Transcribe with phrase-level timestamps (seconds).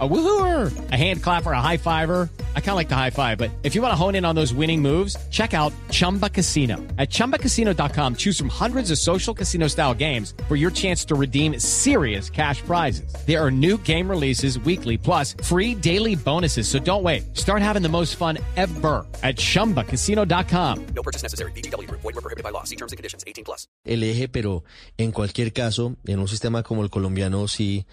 [0.00, 2.28] A woohooer, a hand clapper, a high fiver.
[2.56, 4.34] I kind of like the high five, but if you want to hone in on
[4.34, 6.78] those winning moves, check out Chumba Casino.
[6.98, 11.60] At ChumbaCasino.com, choose from hundreds of social casino style games for your chance to redeem
[11.60, 13.14] serious cash prizes.
[13.24, 16.66] There are new game releases weekly, plus free daily bonuses.
[16.66, 17.36] So don't wait.
[17.36, 20.86] Start having the most fun ever at ChumbaCasino.com.
[20.86, 21.52] No purchase necessary.
[21.52, 21.88] BGW.
[21.88, 22.64] Void were prohibited by law.
[22.64, 23.22] See terms and conditions.
[23.28, 23.68] 18 plus.
[23.86, 24.64] El eje, pero
[24.98, 27.86] en cualquier caso, en un sistema como el colombiano, sí...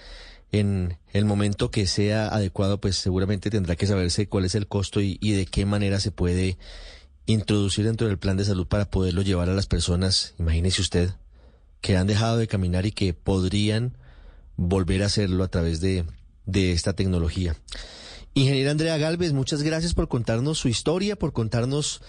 [0.51, 4.99] en el momento que sea adecuado, pues seguramente tendrá que saberse cuál es el costo
[5.01, 6.57] y, de qué manera se puede
[7.25, 11.11] introducir dentro del plan de salud para poderlo llevar a las personas, imagínese usted,
[11.79, 13.97] que han dejado de caminar y que podrían
[14.57, 16.05] volver a hacerlo a través de,
[16.45, 17.55] de esta tecnología.
[18.33, 22.01] Ingeniera Andrea Galvez, muchas gracias por contarnos su historia, por contarnos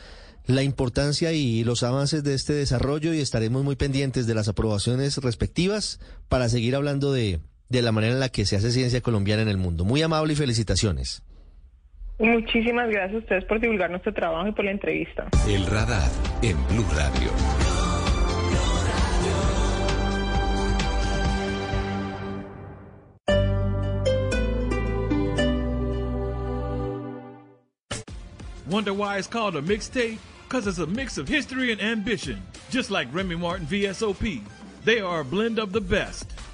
[0.46, 5.18] la importancia y los avances de este desarrollo y estaremos muy pendientes de las aprobaciones
[5.18, 7.40] respectivas para seguir hablando de
[7.72, 9.84] de la manera en la que se hace ciencia colombiana en el mundo.
[9.84, 11.22] Muy amable y felicitaciones.
[12.18, 15.28] Muchísimas gracias a ustedes por divulgar nuestro trabajo y por la entrevista.
[15.48, 16.08] El radar
[16.42, 17.30] en Blue Radio.
[28.68, 30.18] Wonder why it's called a mixtape?
[30.48, 34.42] Because it's a mix of history and ambition, just like Remy Martin VSOP.
[34.84, 36.26] They are a blend of the best.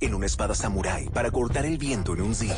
[0.00, 2.56] En una espada samurái para cortar el viento en un Z,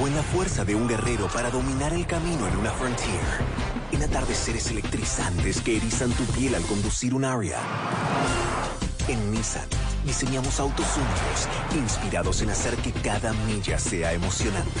[0.00, 3.20] o en la fuerza de un guerrero para dominar el camino en una Frontier,
[3.92, 7.58] en atardeceres electrizantes que erizan tu piel al conducir un Aria.
[9.08, 9.66] En Nissan,
[10.04, 14.80] diseñamos autos únicos, inspirados en hacer que cada milla sea emocionante.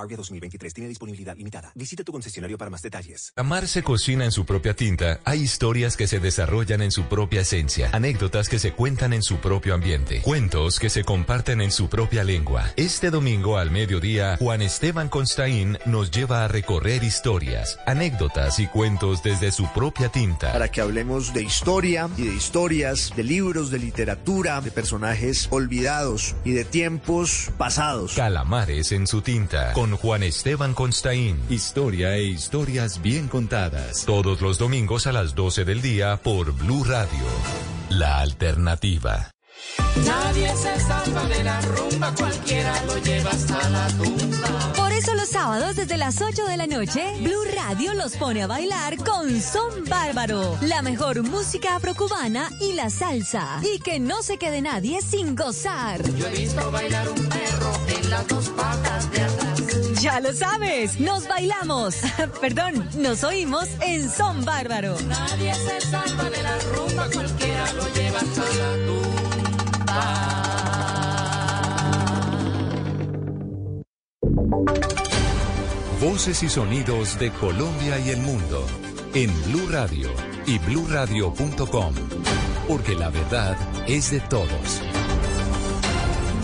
[0.00, 1.72] Arvia 2023 tiene disponibilidad limitada.
[1.74, 3.32] Visita tu concesionario para más detalles.
[3.36, 5.20] Amar se cocina en su propia tinta.
[5.24, 7.90] Hay historias que se desarrollan en su propia esencia.
[7.92, 10.22] Anécdotas que se cuentan en su propio ambiente.
[10.22, 12.70] Cuentos que se comparten en su propia lengua.
[12.76, 19.22] Este domingo al mediodía, Juan Esteban Constaín nos lleva a recorrer historias, anécdotas y cuentos
[19.22, 20.52] desde su propia tinta.
[20.52, 26.34] Para que hablemos de historia y de historias, de libros, de literatura, de personajes olvidados
[26.44, 28.14] y de tiempos pasados.
[28.14, 29.72] Calamares en su tinta.
[29.92, 31.40] Juan Esteban Constaín.
[31.48, 34.04] Historia e historias bien contadas.
[34.04, 37.24] Todos los domingos a las 12 del día por Blue Radio.
[37.90, 39.30] La alternativa.
[40.04, 44.72] Nadie se salva de la rumba, cualquiera lo lleva hasta la tumba.
[44.76, 48.46] Por eso los sábados desde las 8 de la noche, Blue Radio los pone a
[48.46, 53.60] bailar con Son Bárbaro, la mejor música afrocubana y la salsa.
[53.62, 56.02] Y que no se quede nadie sin gozar.
[56.12, 59.55] Yo he visto bailar un perro en las dos patas de atrás.
[60.00, 61.96] Ya lo sabes, nos bailamos,
[62.40, 64.96] perdón, nos oímos en Son Bárbaro.
[65.08, 69.06] Nadie se salva de la rumba, cualquiera lo lleva hasta la tumba.
[76.00, 78.66] Voces y sonidos de Colombia y el mundo
[79.14, 80.10] en Blue Radio
[80.46, 81.94] y bluradio.com,
[82.68, 84.82] porque la verdad es de todos.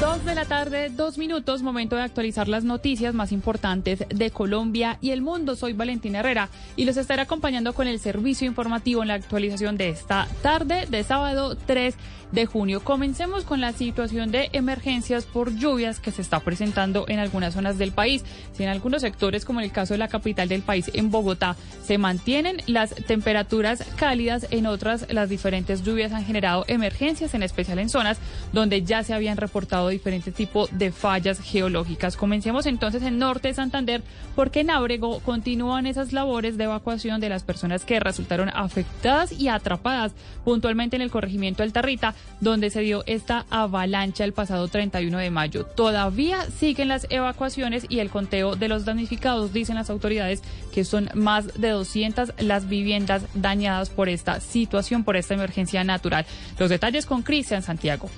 [0.03, 4.99] Dos de la tarde, dos minutos, momento de actualizar las noticias más importantes de Colombia
[5.01, 5.55] y el mundo.
[5.55, 9.91] Soy Valentina Herrera y los estaré acompañando con el servicio informativo en la actualización de
[9.91, 11.95] esta tarde de sábado 3
[12.33, 12.83] de junio.
[12.83, 17.79] Comencemos con la situación de emergencias por lluvias que se está presentando en algunas zonas
[17.79, 18.25] del país.
[18.53, 21.57] Si en algunos sectores, como en el caso de la capital del país, en Bogotá,
[21.85, 27.79] se mantienen las temperaturas cálidas, en otras las diferentes lluvias han generado emergencias, en especial
[27.79, 28.19] en zonas
[28.53, 32.17] donde ya se habían reportado diferentes tipos de fallas geológicas.
[32.17, 34.03] Comencemos entonces en norte de Santander,
[34.35, 39.49] porque en Ábrego continúan esas labores de evacuación de las personas que resultaron afectadas y
[39.49, 40.13] atrapadas
[40.45, 45.31] puntualmente en el corregimiento del Tarrita donde se dio esta avalancha el pasado 31 de
[45.31, 45.65] mayo.
[45.65, 50.43] Todavía siguen las evacuaciones y el conteo de los damnificados, dicen las autoridades,
[50.73, 56.27] que son más de 200 las viviendas dañadas por esta situación, por esta emergencia natural.
[56.59, 58.11] Los detalles con Cristian Santiago.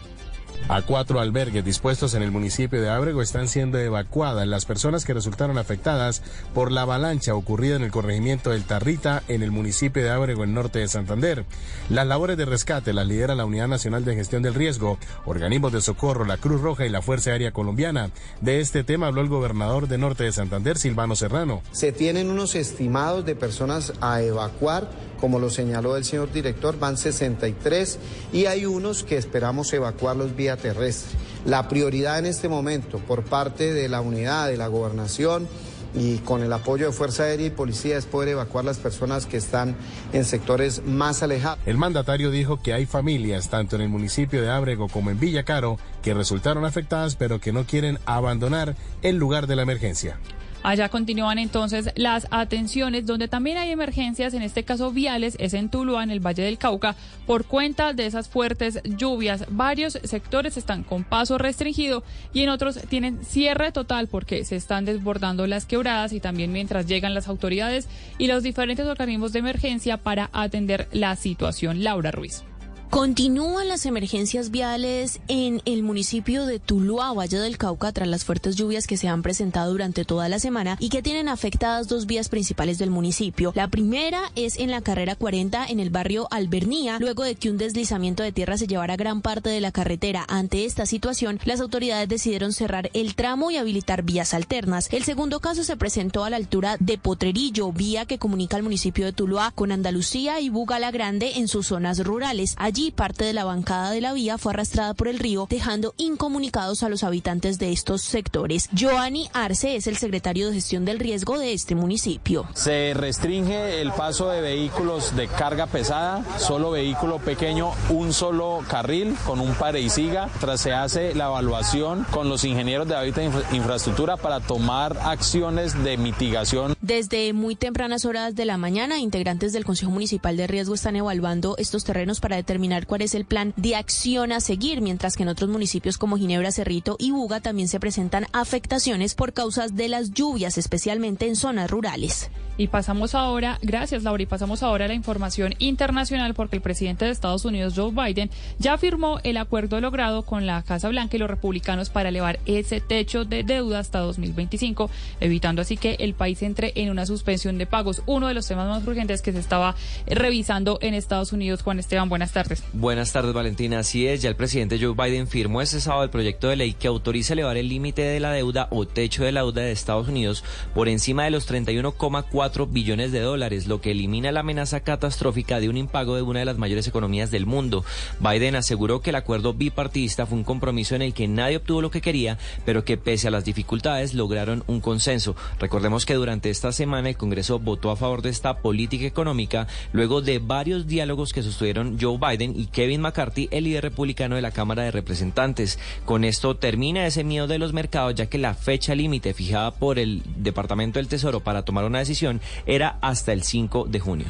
[0.68, 5.12] A cuatro albergues dispuestos en el municipio de Ábrego están siendo evacuadas las personas que
[5.12, 6.22] resultaron afectadas
[6.54, 10.54] por la avalancha ocurrida en el corregimiento del Tarrita en el municipio de Ábrego, en
[10.54, 11.44] norte de Santander.
[11.90, 15.82] Las labores de rescate las lidera la Unidad Nacional de Gestión del Riesgo, organismos de
[15.82, 18.10] socorro, la Cruz Roja y la Fuerza Aérea Colombiana.
[18.40, 21.62] De este tema habló el gobernador de norte de Santander, Silvano Serrano.
[21.72, 24.88] Se tienen unos estimados de personas a evacuar
[25.24, 27.98] como lo señaló el señor director, van 63
[28.34, 31.18] y hay unos que esperamos evacuarlos terrestre.
[31.44, 35.48] La prioridad en este momento por parte de la unidad, de la gobernación,
[35.94, 39.36] y con el apoyo de Fuerza Aérea y Policía es poder evacuar las personas que
[39.36, 39.76] están
[40.12, 41.60] en sectores más alejados.
[41.66, 45.44] El mandatario dijo que hay familias, tanto en el municipio de Ábrego como en Villa
[45.44, 50.18] Caro, que resultaron afectadas pero que no quieren abandonar el lugar de la emergencia.
[50.64, 55.68] Allá continúan entonces las atenciones, donde también hay emergencias, en este caso viales, es en
[55.68, 56.96] Tuluá, en el Valle del Cauca,
[57.26, 59.44] por cuenta de esas fuertes lluvias.
[59.50, 62.02] Varios sectores están con paso restringido
[62.32, 66.86] y en otros tienen cierre total porque se están desbordando las quebradas y también mientras
[66.86, 71.84] llegan las autoridades y los diferentes organismos de emergencia para atender la situación.
[71.84, 72.42] Laura Ruiz.
[72.90, 78.54] Continúan las emergencias viales en el municipio de Tuluá, Valle del Cauca, tras las fuertes
[78.54, 82.28] lluvias que se han presentado durante toda la semana y que tienen afectadas dos vías
[82.28, 83.52] principales del municipio.
[83.56, 87.58] La primera es en la carrera 40 en el barrio Albernía, luego de que un
[87.58, 90.24] deslizamiento de tierra se llevara gran parte de la carretera.
[90.28, 94.88] Ante esta situación, las autoridades decidieron cerrar el tramo y habilitar vías alternas.
[94.92, 99.04] El segundo caso se presentó a la altura de Potrerillo, vía que comunica al municipio
[99.04, 102.54] de Tuluá con Andalucía y Bugala Grande en sus zonas rurales.
[102.94, 106.88] Parte de la bancada de la vía fue arrastrada por el río, dejando incomunicados a
[106.88, 108.68] los habitantes de estos sectores.
[108.78, 112.46] Joanny Arce es el secretario de gestión del riesgo de este municipio.
[112.54, 119.14] Se restringe el paso de vehículos de carga pesada, solo vehículo pequeño, un solo carril
[119.24, 120.28] con un pare y siga.
[120.40, 125.82] Tras se hace la evaluación con los ingenieros de hábitat e infraestructura para tomar acciones
[125.84, 126.74] de mitigación.
[126.80, 131.54] Desde muy tempranas horas de la mañana, integrantes del Consejo Municipal de Riesgo están evaluando
[131.56, 135.28] estos terrenos para determinar cuál es el plan de acción a seguir, mientras que en
[135.28, 140.12] otros municipios como Ginebra, Cerrito y Buga también se presentan afectaciones por causas de las
[140.12, 142.30] lluvias, especialmente en zonas rurales.
[142.56, 147.04] Y pasamos ahora, gracias Laura, y pasamos ahora a la información internacional porque el presidente
[147.04, 148.30] de Estados Unidos, Joe Biden,
[148.60, 152.80] ya firmó el acuerdo logrado con la Casa Blanca y los republicanos para elevar ese
[152.80, 154.88] techo de deuda hasta 2025,
[155.20, 158.68] evitando así que el país entre en una suspensión de pagos, uno de los temas
[158.68, 159.74] más urgentes que se estaba
[160.06, 161.62] revisando en Estados Unidos.
[161.62, 162.53] Juan Esteban, buenas tardes.
[162.72, 163.78] Buenas tardes, Valentina.
[163.78, 166.88] Así es, ya el presidente Joe Biden firmó ese sábado el proyecto de ley que
[166.88, 170.44] autoriza elevar el límite de la deuda o techo de la deuda de Estados Unidos
[170.74, 175.68] por encima de los 31,4 billones de dólares, lo que elimina la amenaza catastrófica de
[175.68, 177.84] un impago de una de las mayores economías del mundo.
[178.20, 181.90] Biden aseguró que el acuerdo bipartidista fue un compromiso en el que nadie obtuvo lo
[181.90, 185.36] que quería, pero que pese a las dificultades lograron un consenso.
[185.58, 190.20] Recordemos que durante esta semana el Congreso votó a favor de esta política económica luego
[190.20, 194.50] de varios diálogos que sostuvieron Joe Biden y Kevin McCarthy, el líder republicano de la
[194.50, 195.78] Cámara de Representantes.
[196.04, 199.98] Con esto termina ese miedo de los mercados, ya que la fecha límite fijada por
[199.98, 204.26] el Departamento del Tesoro para tomar una decisión era hasta el 5 de junio.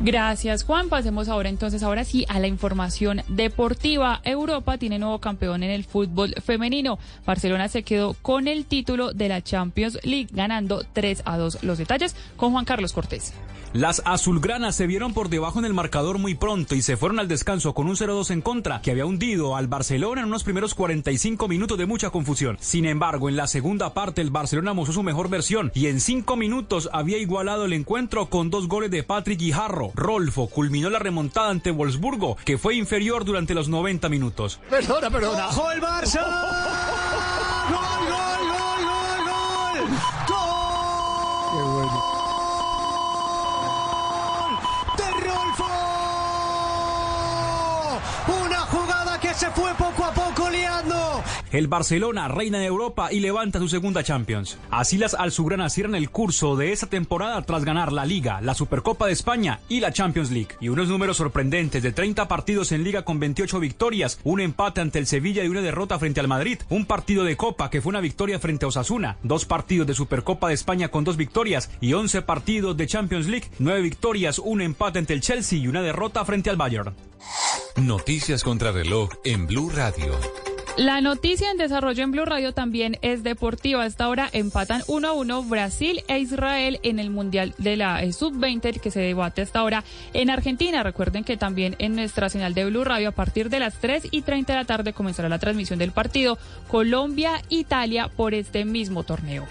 [0.00, 0.88] Gracias, Juan.
[0.88, 4.20] Pasemos ahora entonces, ahora sí, a la información deportiva.
[4.24, 6.98] Europa tiene nuevo campeón en el fútbol femenino.
[7.24, 11.62] Barcelona se quedó con el título de la Champions League, ganando 3 a 2.
[11.62, 13.32] Los detalles con Juan Carlos Cortés.
[13.72, 17.28] Las azulgranas se vieron por debajo en el marcador muy pronto y se fueron al
[17.28, 21.48] descanso con un 0-2 en contra que había hundido al Barcelona en unos primeros 45
[21.48, 22.58] minutos de mucha confusión.
[22.60, 26.36] Sin embargo, en la segunda parte el Barcelona mostró su mejor versión y en 5
[26.36, 29.90] minutos había igualado el encuentro con dos goles de Patrick Guijarro.
[29.94, 34.60] Rolfo culminó la remontada ante Wolfsburgo, que fue inferior durante los 90 minutos.
[34.68, 35.48] Perdona, perdona.
[35.48, 36.91] ¡Ojo el Barça!
[51.52, 54.56] El Barcelona reina de Europa y levanta su segunda Champions.
[54.70, 59.06] Así las alzugranas cierran el curso de esta temporada tras ganar la Liga, la Supercopa
[59.06, 60.56] de España y la Champions League.
[60.60, 64.98] Y unos números sorprendentes de 30 partidos en Liga con 28 victorias, un empate ante
[64.98, 68.00] el Sevilla y una derrota frente al Madrid, un partido de Copa que fue una
[68.00, 72.22] victoria frente a Osasuna, dos partidos de Supercopa de España con dos victorias y 11
[72.22, 76.48] partidos de Champions League, nueve victorias, un empate ante el Chelsea y una derrota frente
[76.48, 76.94] al Bayern.
[77.76, 80.18] Noticias contra reloj en Blue Radio.
[80.78, 83.84] La noticia en desarrollo en Blue Radio también es deportiva.
[83.84, 88.10] Hasta ahora empatan 1 a 1 Brasil e Israel en el Mundial de la eh,
[88.14, 90.82] Sub-20 que se debate hasta ahora en Argentina.
[90.82, 94.22] Recuerden que también en nuestra señal de Blue Radio a partir de las 3 y
[94.22, 96.38] 30 de la tarde comenzará la transmisión del partido
[96.68, 99.46] Colombia-Italia por este mismo torneo.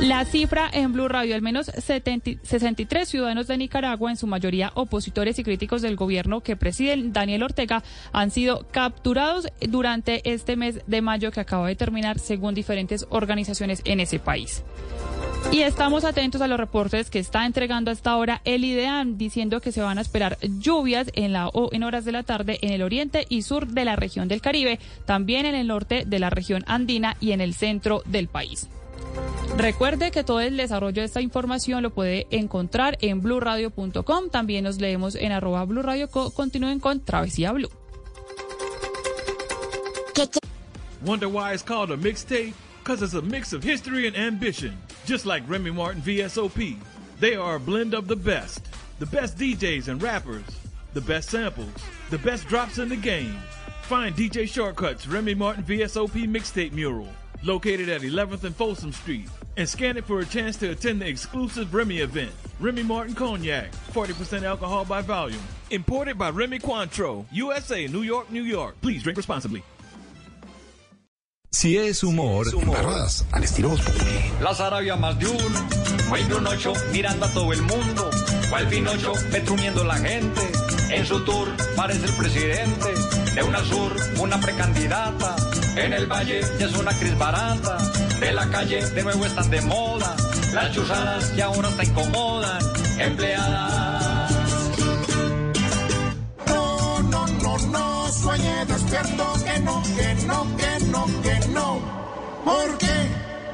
[0.00, 4.70] La cifra en Blue Radio, al menos 70, 63 ciudadanos de Nicaragua, en su mayoría
[4.74, 10.80] opositores y críticos del gobierno que preside Daniel Ortega, han sido capturados durante este mes
[10.86, 14.62] de mayo que acaba de terminar, según diferentes organizaciones en ese país.
[15.50, 19.72] Y estamos atentos a los reportes que está entregando hasta ahora el IDEAM, diciendo que
[19.72, 23.26] se van a esperar lluvias en, la, en horas de la tarde en el oriente
[23.30, 27.16] y sur de la región del Caribe, también en el norte de la región andina
[27.18, 28.68] y en el centro del país.
[29.56, 34.30] Recuerde que todo el desarrollo de esta información lo puede encontrar en blurradio.com.
[34.30, 36.08] También nos leemos en arroba blurradio.
[36.08, 37.70] Continúen con Travesía Blue.
[41.04, 42.52] Wonder why it's called a mixtape?
[42.82, 44.76] Because it's a mix of history and ambition.
[45.06, 46.76] Just like Remy Martin VSOP.
[47.20, 48.68] They are a blend of the best.
[49.00, 50.44] The best DJs and rappers.
[50.94, 51.72] The best samples.
[52.10, 53.36] The best drops in the game.
[53.82, 57.08] Find DJ Shortcuts Remy Martin VSOP mixtape mural
[57.42, 61.06] located at 11th and Folsom Street, and scan it for a chance to attend the
[61.06, 62.32] exclusive Remy event.
[62.60, 65.40] Remy Martin Cognac, 40% alcohol by volume.
[65.70, 68.76] Imported by Remy Cointreau, USA, New York, New York.
[68.80, 69.62] Please drink responsibly.
[71.50, 73.74] Si es humor, embarradas al estilo
[74.40, 75.68] Las Arabia más de uno,
[76.08, 78.10] muy de un ocho, mirando a todo el mundo.
[78.50, 80.40] Cual Pinocho, petrumiendo la gente.
[80.90, 83.27] En su tour parece el presidente.
[83.38, 85.36] De una sur, una precandidata.
[85.76, 87.78] En el valle ya es una actriz barata.
[88.18, 90.16] De la calle de nuevo están de moda.
[90.52, 92.58] Las chuzadas que ahora te incomodan.
[92.98, 94.32] Empleadas.
[96.48, 101.80] No, no, no, no, sueñe despierto que no, que no, que no, que no.
[102.44, 103.08] ¿Por qué,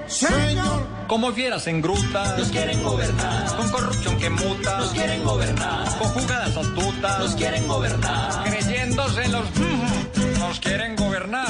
[0.06, 0.86] señor?
[1.06, 3.56] Como fieras en gruta, Nos quieren gobernar.
[3.56, 5.98] con corrupción que muta, Nos quieren gobernar.
[5.98, 8.44] con jugadas astutas, Nos quieren gobernar.
[8.44, 9.44] creyéndose los
[10.38, 11.48] nos quieren gobernar.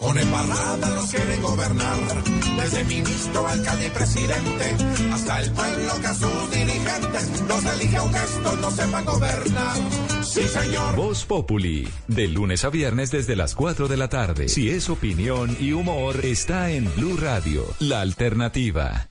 [0.00, 2.24] Con embarrada los quieren gobernar.
[2.56, 4.76] Desde ministro, alcalde y presidente,
[5.12, 9.76] hasta el pueblo que a sus dirigentes los elige aunque estos no sepan gobernar.
[10.24, 10.96] Sí, señor.
[10.96, 14.48] Voz Populi, de lunes a viernes desde las 4 de la tarde.
[14.48, 19.10] Si es opinión y humor, está en Blue Radio, la alternativa.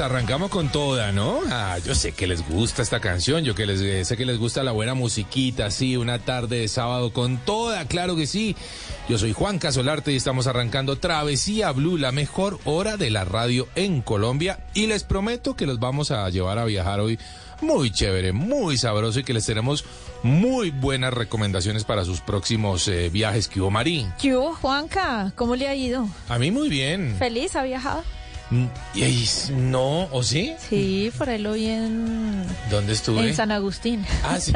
[0.00, 1.40] Arrancamos con toda, ¿no?
[1.50, 4.38] Ah, yo sé que les gusta esta canción, yo que les eh, sé que les
[4.38, 8.56] gusta la buena musiquita, sí, una tarde de sábado con toda, claro que sí.
[9.08, 13.68] Yo soy Juan Casolarte y estamos arrancando Travesía Blue, la mejor hora de la radio
[13.74, 17.18] en Colombia y les prometo que los vamos a llevar a viajar hoy
[17.62, 19.84] muy chévere, muy sabroso y que les tenemos
[20.22, 24.06] muy buenas recomendaciones para sus próximos eh, viajes que hubo Marí.
[24.20, 25.32] ¿Qué hubo, Juanca?
[25.36, 26.08] ¿Cómo le ha ido?
[26.28, 27.16] A mí muy bien.
[27.18, 27.56] ¿Feliz?
[27.56, 28.02] ¿Ha viajado?
[28.94, 30.52] Y ahí, no, ¿o sí?
[30.68, 33.28] Sí, por ahí lo vi en, ¿Dónde estuve?
[33.30, 34.04] en San Agustín.
[34.24, 34.52] Ah, sí.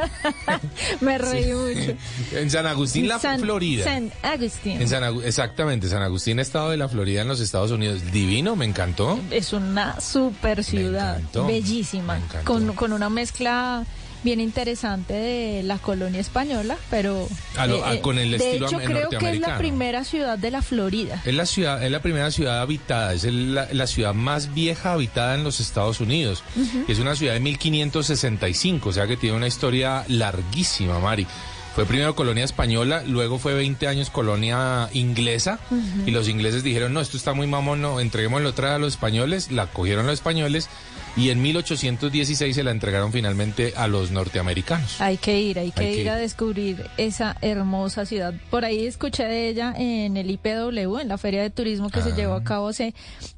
[1.01, 1.95] Me reí mucho.
[2.33, 3.85] En San Agustín, la San- Florida.
[3.85, 4.81] San Agustín.
[4.83, 8.01] En San Agu- exactamente, San Agustín, estado de la Florida en los Estados Unidos.
[8.13, 9.19] Divino, me encantó.
[9.31, 13.85] Es una super ciudad, encantó, bellísima, con, con una mezcla
[14.23, 18.77] bien interesante de la colonia española, pero A lo- a- con el de estilo hecho
[18.77, 21.23] am- creo que es la primera ciudad de la Florida.
[21.25, 24.93] Es la ciudad, es la primera ciudad habitada, es el- la, la ciudad más vieja
[24.93, 26.43] habitada en los Estados Unidos.
[26.57, 26.85] Ujú.
[26.89, 31.27] Es una ciudad de 1565, o sea que tiene una historia larguísima, Mari.
[31.77, 35.59] Fue primero colonia española, luego fue 20 años colonia inglesa
[36.07, 38.95] y los ingleses dijeron, no, esto está muy mamón, no, entreguémoslo otra vez a los
[38.95, 40.71] españoles, la cogieron los españoles
[41.19, 45.03] y en 1816 se la entregaron finalmente a los norteamericanos.
[45.03, 46.21] Hay que ir, hay que Hay que ir a ir.
[46.23, 48.33] descubrir esa hermosa ciudad.
[48.51, 52.13] Por ahí escuché de ella en el IPW, en la Feria de Turismo que se
[52.13, 52.17] Ah.
[52.17, 52.95] llevó a cabo hace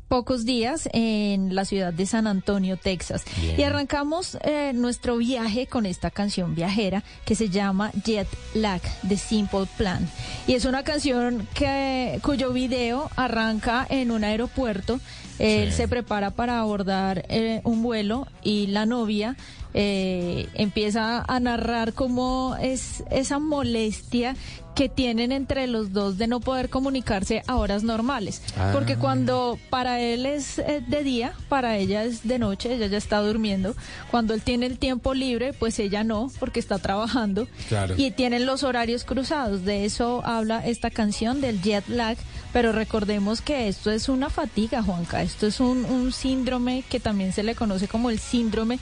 [0.08, 3.24] pocos días en la ciudad de San Antonio, Texas.
[3.40, 3.60] Bien.
[3.60, 9.16] Y arrancamos eh, nuestro viaje con esta canción viajera que se llama Jet Lag de
[9.18, 10.08] Simple Plan.
[10.46, 14.98] Y es una canción que, cuyo video arranca en un aeropuerto.
[15.38, 15.76] Él Sí.
[15.76, 19.36] se prepara para abordar eh, un vuelo y la novia
[19.74, 24.34] eh, empieza a narrar cómo es esa molestia
[24.78, 28.42] que tienen entre los dos de no poder comunicarse a horas normales.
[28.56, 28.70] Ah.
[28.72, 32.96] Porque cuando para él es eh, de día, para ella es de noche, ella ya
[32.96, 33.74] está durmiendo.
[34.12, 37.48] Cuando él tiene el tiempo libre, pues ella no, porque está trabajando.
[37.68, 37.94] Claro.
[37.96, 39.64] Y tienen los horarios cruzados.
[39.64, 42.16] De eso habla esta canción del jet lag.
[42.52, 45.22] Pero recordemos que esto es una fatiga, Juanca.
[45.22, 48.78] Esto es un, un síndrome que también se le conoce como el síndrome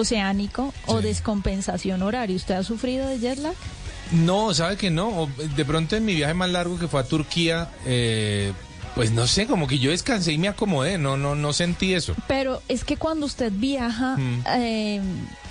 [0.00, 2.36] transoceánico o descompensación horaria.
[2.36, 3.54] ¿Usted ha sufrido de jet lag?
[4.12, 5.28] No, sabe que no.
[5.56, 8.52] De pronto en mi viaje más largo que fue a Turquía, eh,
[8.94, 12.14] pues no sé, como que yo descansé y me acomodé, no, no, no sentí eso.
[12.26, 14.44] Pero es que cuando usted viaja, Mm.
[14.56, 15.00] eh,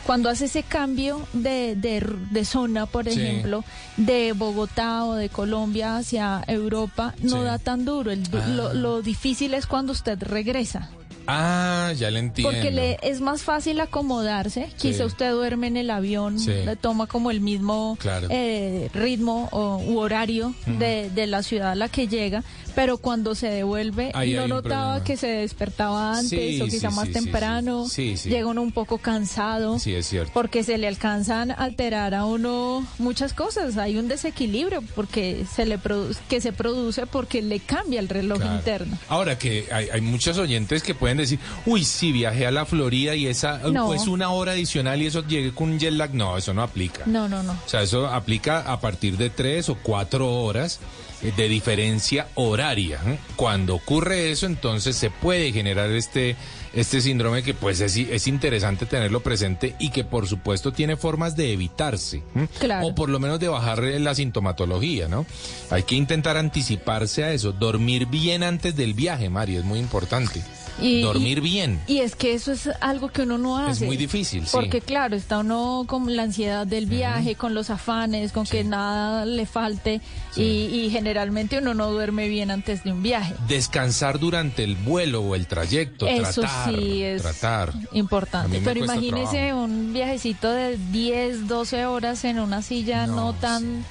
[0.05, 3.21] cuando hace ese cambio de, de, de zona, por Sí.
[3.21, 3.63] ejemplo,
[3.95, 7.43] de Bogotá o de Colombia hacia Europa, no Sí.
[7.43, 8.11] da tan duro.
[8.11, 8.45] El Ah.
[8.47, 10.89] lo, lo difícil es cuando usted regresa.
[11.31, 12.51] Ah, ya le entiendo.
[12.51, 14.65] Porque le es más fácil acomodarse.
[14.77, 14.89] Sí.
[14.89, 16.51] Quizá usted duerme en el avión, Sí.
[16.51, 18.27] le toma como el mismo Claro.
[18.31, 22.43] eh, ritmo o, u horario de, de la ciudad a la que llega,
[22.75, 27.09] pero cuando se devuelve Ahí no notaba que se despertaba antes Sí, o quizá más
[27.11, 27.85] temprano.
[27.87, 29.77] Llega uno un poco cansado.
[29.79, 30.31] Sí, es cierto.
[30.33, 33.77] Porque se le alcanzan a alterar a uno muchas cosas.
[33.77, 38.39] Hay un desequilibrio porque se le produce, que se produce porque le cambia el reloj
[38.39, 38.55] Claro.
[38.55, 38.97] interno.
[39.09, 43.15] Ahora que hay, hay muchos oyentes que pueden decir, uy, sí, viajé a la Florida
[43.15, 43.87] y esa, No.
[43.87, 46.13] pues una hora adicional y eso llegué con un jet lag.
[46.13, 47.03] No, eso no aplica.
[47.05, 47.53] No, no, no.
[47.53, 50.79] O sea, eso aplica a partir de tres o cuatro horas
[51.21, 52.99] eh, de diferencia horaria.
[53.05, 53.19] ¿eh?
[53.35, 56.35] Cuando ocurre eso, entonces se puede generar este,
[56.73, 61.35] este síndrome que pues es, es interesante tenerlo presente y que por supuesto tiene formas
[61.35, 62.21] de evitarse.
[62.59, 62.87] Claro.
[62.87, 65.25] O por lo menos de bajar la sintomatología, ¿no?
[65.69, 70.41] Hay que intentar anticiparse a eso, dormir bien antes del viaje, Mario, es muy importante.
[70.81, 71.77] Y- dormir bien.
[71.87, 73.85] Y es que eso es algo que uno no Es hace.
[73.85, 74.51] muy difícil, sí.
[74.53, 79.25] Porque claro, está uno con la ansiedad del viaje, con los afanes, con que nada
[79.25, 79.99] le falte
[80.37, 83.33] y, y generalmente uno no duerme bien antes de un viaje.
[83.49, 87.73] Descansar durante el vuelo o el trayecto, Eso tratar, sí es tratar.
[87.91, 88.61] Importante.
[88.63, 93.85] Pero imagínese un viajecito de 10, 12 horas en una silla no, tan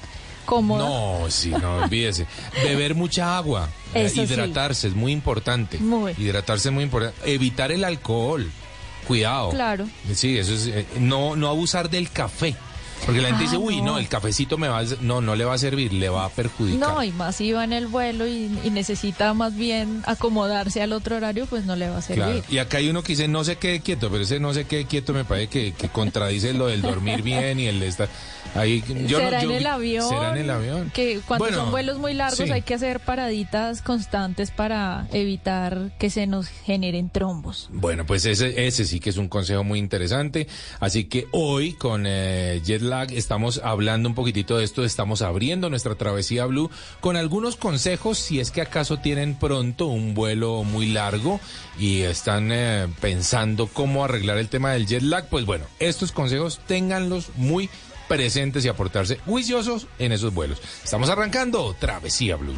[0.45, 0.87] cómoda.
[0.87, 2.25] No, sí, no olvídese.
[2.63, 4.21] Beber mucha agua, Eso sí.
[4.21, 5.77] hidratarse es muy importante.
[5.79, 6.13] Muy.
[6.17, 7.17] Hidratarse es muy importante.
[7.31, 8.49] Evitar el alcohol.
[9.07, 9.49] Cuidado.
[9.49, 9.87] Claro.
[10.13, 12.55] Sí, eso es eh, no no abusar del café.
[13.05, 13.85] Porque la gente Ah, dice, uy, no.
[13.93, 14.83] no, el cafecito me va a...
[15.01, 16.79] No, no le va a servir, le va a perjudicar.
[16.79, 20.93] No, y más si va en el vuelo y, y necesita más bien acomodarse al
[20.93, 22.23] otro horario, pues no le va a servir.
[22.23, 22.43] Claro.
[22.49, 24.85] Y acá hay uno que dice no se quede quieto, pero ese no se quede
[24.85, 28.09] quieto me parece que, que contradice lo del dormir bien y el de estar
[28.55, 28.83] ahí.
[29.07, 30.09] yo no- será yo en el vi- avión.
[30.09, 30.91] Será en el avión.
[30.93, 32.51] Que cuando Bueno, son vuelos muy largos sí.
[32.51, 37.69] hay que hacer paraditas constantes para evitar que se nos generen trombos.
[37.71, 40.47] Bueno, pues ese, ese sí que es un consejo muy interesante.
[40.79, 45.93] Así que hoy con eh, Jet Estamos hablando un poquitito de esto, estamos abriendo nuestra
[45.93, 51.39] travesía Blue con algunos consejos si es que acaso tienen pronto un vuelo muy largo
[51.77, 56.61] y están eh, pensando cómo arreglar el tema del jet lag, pues bueno, estos consejos
[56.65, 57.69] ténganlos muy
[58.07, 60.59] presentes y aportarse juiciosos en esos vuelos.
[60.83, 62.57] Estamos arrancando Travesía Blue.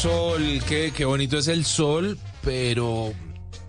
[0.00, 3.12] Sol, qué, qué bonito es el sol, pero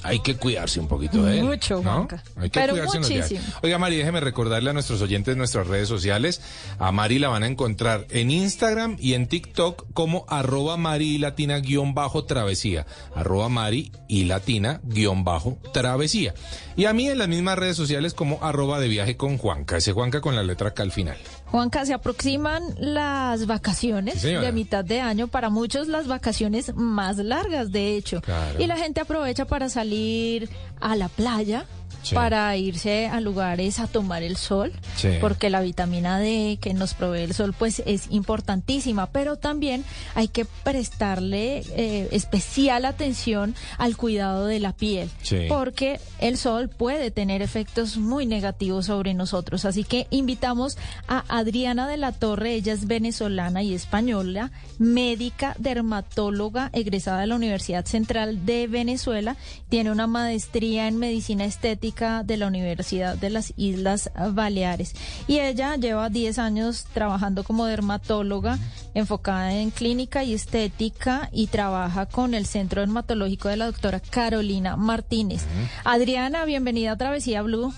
[0.01, 1.43] hay que cuidarse un poquito de él.
[1.45, 2.07] Mucho, ¿no?
[2.37, 3.31] Hay que Pero cuidarse en los días.
[3.31, 3.57] muchísimo.
[3.61, 6.41] Oiga, Mari, déjeme recordarle a nuestros oyentes nuestras redes sociales.
[6.79, 11.17] A Mari la van a encontrar en Instagram y en TikTok como arroba Mari y
[11.17, 12.85] Latina guion bajo travesía.
[13.13, 16.33] Arroba Mari y Latina guion bajo travesía.
[16.81, 19.77] Y a mí en las mismas redes sociales como arroba de viaje con Juanca.
[19.77, 21.15] Ese Juanca con la letra K al final.
[21.45, 27.17] Juanca, se aproximan las vacaciones Sí, de mitad de año, para muchos las vacaciones más
[27.17, 28.19] largas, de hecho.
[28.21, 28.59] Claro.
[28.59, 31.67] Y la gente aprovecha para salir a la playa,
[32.03, 32.15] Sí.
[32.15, 35.09] para irse a lugares a tomar el sol, Sí.
[35.21, 39.83] porque la vitamina D que nos provee el sol pues es importantísima, pero también
[40.15, 45.45] hay que prestarle eh, especial atención al cuidado de la piel, Sí.
[45.47, 49.65] porque el sol puede tener efectos muy negativos sobre nosotros.
[49.65, 50.77] Así que invitamos
[51.07, 57.35] a Adriana de la Torre, ella es venezolana y española, médica dermatóloga egresada de la
[57.35, 59.35] Universidad Central de Venezuela,
[59.69, 64.93] tiene una maestría en medicina estética de la Universidad de las Islas Baleares
[65.27, 68.59] y ella lleva 10 años trabajando como dermatóloga
[68.93, 74.77] enfocada en clínica y estética y trabaja con el Centro Dermatológico de la doctora Carolina
[74.77, 75.43] Martínez.
[75.83, 77.73] Adriana, bienvenida a Travesía Blue.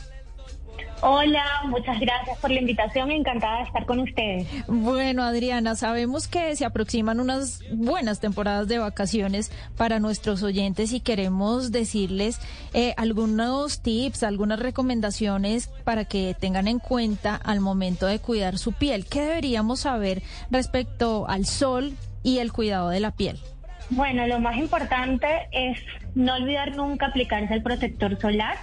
[1.06, 4.48] Hola, muchas gracias por la invitación, encantada de estar con ustedes.
[4.68, 11.02] Bueno, Adriana, sabemos que se aproximan unas buenas temporadas de vacaciones para nuestros oyentes y
[11.02, 12.40] queremos decirles
[12.74, 18.72] eh, algunos tips, algunas recomendaciones para que tengan en cuenta al momento de cuidar su
[18.72, 19.06] piel.
[19.06, 23.42] ¿Qué deberíamos saber respecto al sol y el cuidado de la piel?
[23.90, 25.78] Bueno, lo más importante es
[26.16, 28.56] no olvidar nunca aplicarse el protector solar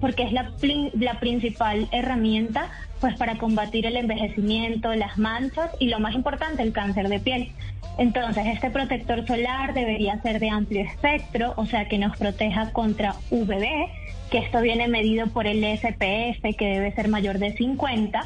[0.00, 0.52] porque es la,
[0.94, 6.72] la principal herramienta pues para combatir el envejecimiento, las manchas y lo más importante, el
[6.72, 7.52] cáncer de piel.
[7.96, 13.14] Entonces, este protector solar debería ser de amplio espectro, o sea, que nos proteja contra
[13.30, 13.88] UVB,
[14.30, 18.20] que esto viene medido por el SPF, que debe ser mayor de 50,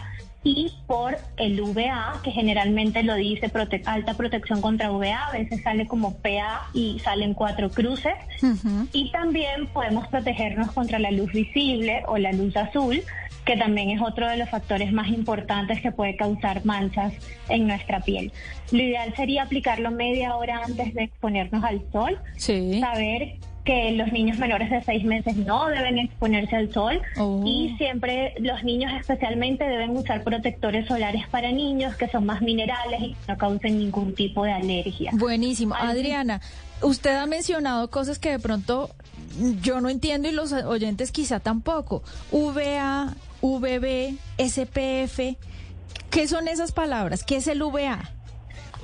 [0.45, 5.63] y por el VA, que generalmente lo dice prote- alta protección contra VA, a veces
[5.63, 8.15] sale como PA y salen cuatro cruces.
[8.93, 13.03] Y también podemos protegernos contra la luz visible o la luz azul,
[13.45, 17.13] que también es otro de los factores más importantes que puede causar manchas
[17.49, 18.33] en nuestra piel.
[18.73, 22.19] Lo ideal sería aplicarlo media hora antes de exponernos al sol.
[22.81, 27.01] Saber que los niños menores de seis meses no deben exponerse al sol
[27.44, 33.01] y siempre los niños especialmente deben usar protectores solares para niños que son más minerales
[33.01, 35.11] y que no causen ningún tipo de alergia.
[35.14, 35.75] Buenísimo.
[35.75, 36.40] Adriana,
[36.83, 38.90] usted ha mencionado cosas que de pronto
[39.61, 42.03] yo no entiendo y los oyentes quizá tampoco.
[42.31, 45.37] VA, VB, SPF.
[46.11, 47.25] ¿Qué son esas palabras?
[47.25, 48.11] ¿Qué es el VA?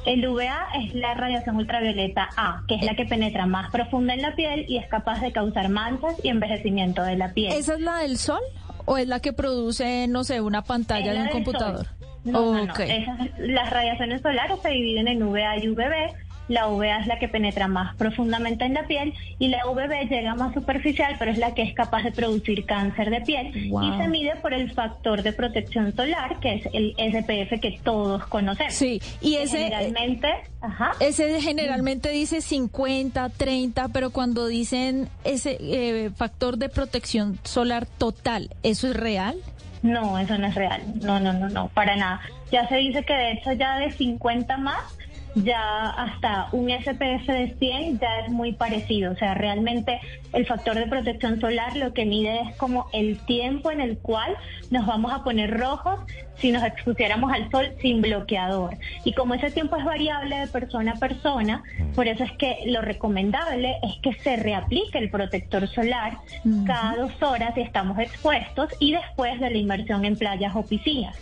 [0.08, 4.22] El UVA es la radiación ultravioleta A, que es la que penetra más profunda en
[4.22, 7.52] la piel y es capaz de causar manchas y envejecimiento de la piel.
[7.52, 8.40] ¿Esa es la del sol
[8.86, 11.86] o es la que produce, no sé, una pantalla de un computador?
[12.24, 12.74] No, no, no.
[12.74, 16.14] Esas- las radiaciones solares se dividen en UVA y UVB.
[16.48, 20.34] La UVA es la que penetra más profundamente en la piel y la UVB llega
[20.34, 23.82] más superficial, pero es la que es capaz de producir cáncer de piel Wow.
[23.82, 28.26] y se mide por el factor de protección solar, que es el SPF que todos
[28.26, 28.72] conocemos.
[28.74, 30.28] Sí, y ese- generalmente,
[30.62, 30.92] ajá.
[31.00, 38.50] Ese generalmente dice 50, 30, pero cuando dicen ese eh, factor de protección solar total,
[38.62, 39.36] ¿eso es real?
[39.82, 40.82] No, eso no es real.
[41.02, 42.20] No, no, no, no, para nada.
[42.50, 44.80] Ya se dice que de hecho ya de 50 más,
[45.34, 49.12] ya hasta un SPF de 100 ya es muy parecido.
[49.12, 50.00] O sea, realmente
[50.32, 54.36] el factor de protección solar lo que mide es como el tiempo en el cual
[54.70, 56.00] nos vamos a poner rojos
[56.36, 58.76] si nos expusiéramos al sol sin bloqueador.
[59.04, 61.62] Y como ese tiempo es variable de persona a persona,
[61.94, 66.18] por eso es que lo recomendable es que se reaplique el protector solar
[66.66, 71.16] cada dos horas si estamos expuestos y después de la inmersión en playas o piscinas.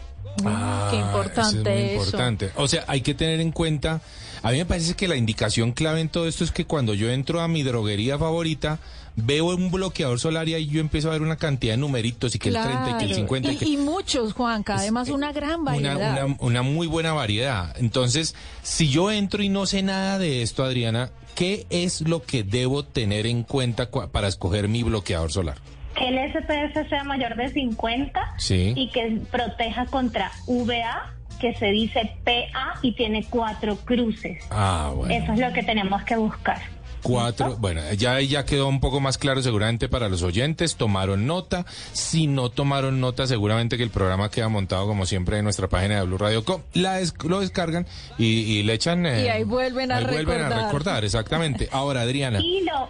[0.45, 2.05] Ah, qué eso importante es muy eso.
[2.05, 2.51] importante.
[2.57, 4.01] O sea, hay que tener en cuenta,
[4.43, 7.11] a mí me parece que la indicación clave en todo esto es que cuando yo
[7.11, 8.79] entro a mi droguería favorita,
[9.19, 12.39] veo un bloqueador solar y ahí yo empiezo a ver una cantidad de numeritos y
[12.39, 13.15] que el 30 y que el Claro.
[13.15, 13.65] 50 y que...
[13.65, 16.25] Y, y muchos, Juanca, además una gran variedad.
[16.27, 17.75] una, una muy buena variedad.
[17.79, 22.43] Entonces, si yo entro y no sé nada de esto, Adriana, ¿qué es lo que
[22.43, 25.57] debo tener en cuenta para escoger mi bloqueador solar?
[25.99, 28.73] Que el SPF sea mayor de 50 Sí.
[28.77, 34.43] y que proteja contra UVA, que se dice PA y tiene cuatro cruces.
[34.51, 35.15] Ah, bueno.
[35.15, 36.61] Eso es lo que tenemos que buscar.
[37.03, 41.65] Cuatro, bueno, ya, ya quedó un poco más claro seguramente para los oyentes, tomaron nota,
[41.93, 45.97] si no tomaron nota seguramente que el programa queda montado como siempre en nuestra página
[46.01, 47.87] de Blue Radio Com, la des- lo descargan
[48.19, 49.07] y, y le echan...
[49.07, 50.65] eh, Y ahí vuelven a ahí vuelven a recordar.
[50.65, 51.69] recordar, exactamente.
[51.71, 52.89] Ahora, Adriana, Y lo,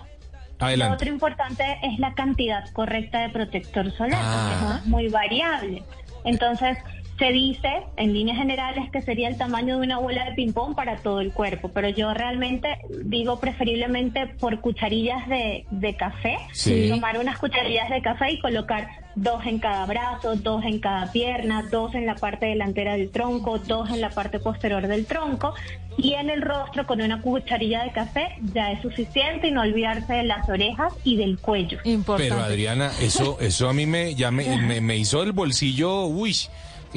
[0.59, 0.88] Adelante.
[0.90, 4.49] lo otro importante es la cantidad correcta de protector solar, Ah.
[4.69, 5.83] porque es muy variable.
[6.25, 6.79] Entonces,
[7.19, 10.97] se dice en líneas generales que sería el tamaño de una bola de ping-pong para
[10.99, 12.69] todo el cuerpo, pero yo realmente
[13.05, 16.88] digo preferiblemente por cucharillas de, de café, Sí.
[16.90, 21.64] tomar unas cucharillas de café y colocar dos en cada brazo, dos en cada pierna,
[21.70, 25.55] dos en la parte delantera del tronco, dos en la parte posterior del tronco
[25.96, 30.12] y en el rostro con una cucharilla de café ya es suficiente y no olvidarse
[30.12, 31.79] de las orejas y del cuello.
[32.16, 36.37] pero Adriana, eso, eso a mí me, ya me, me, me hizo el bolsillo, uy,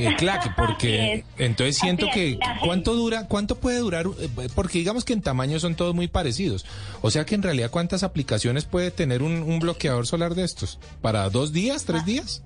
[0.08, 5.14] eh, clac, porque entonces siento que cuánto dura, cuánto puede durar, Eh, porque digamos que
[5.14, 6.66] en tamaño son todos muy parecidos,
[7.02, 10.80] o sea que en realidad cuántas aplicaciones puede tener un, un bloqueador solar de estos,
[11.02, 12.44] para dos días, tres días.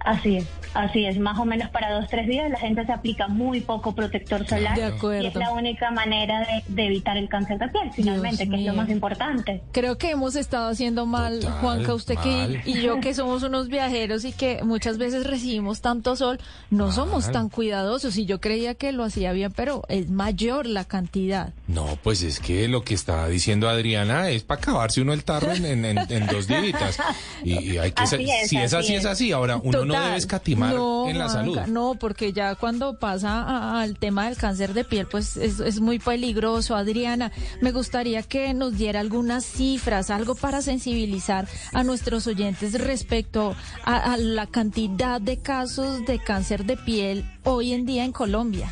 [0.00, 3.26] Así es, así es, más o menos para dos, tres días la gente se aplica
[3.28, 5.24] muy poco protector solar De acuerdo.
[5.24, 8.62] y es la única manera de, de evitar el cáncer de piel, finalmente, que es
[8.62, 9.60] lo más importante.
[9.72, 12.24] Creo que hemos estado haciendo mal, Juanca, usted mal.
[12.62, 16.38] que y yo que somos unos viajeros y que muchas veces recibimos tanto sol,
[16.70, 20.84] no somos tan cuidadosos y yo creía que lo hacía bien, pero es mayor la
[20.84, 21.52] cantidad.
[21.66, 25.52] No, pues es que lo que está diciendo Adriana es para acabarse uno el tarro
[25.52, 26.98] en, en- en- en dos días.
[27.42, 29.06] Y, y hay que Así es, si es así así, es es.
[29.06, 29.32] así.
[29.32, 30.06] Ahora, uno no Total.
[30.10, 31.58] debe escatimar No, en la salud.
[31.66, 35.80] No, porque ya cuando pasa a- al tema del cáncer de piel, pues es, es
[35.80, 36.76] muy peligroso.
[36.76, 43.56] Adriana, me gustaría que nos diera algunas cifras, algo para sensibilizar a nuestros oyentes respecto
[43.84, 48.70] a, a la cantidad de casos de cáncer de piel hoy en día en Colombia.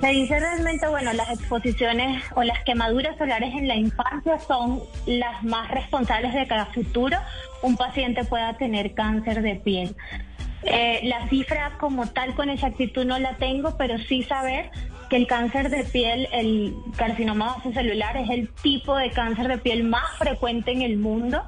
[0.00, 5.42] Se dice realmente, bueno, las exposiciones o las quemaduras solares en la infancia son las
[5.44, 7.18] más responsables de que a futuro
[7.62, 9.94] un paciente pueda tener cáncer de piel.
[10.62, 14.70] Eh, la cifra como tal con exactitud no la tengo, pero sí saber
[15.10, 19.84] que el cáncer de piel, el carcinoma celular es el tipo de cáncer de piel
[19.84, 21.42] más frecuente en el mundo.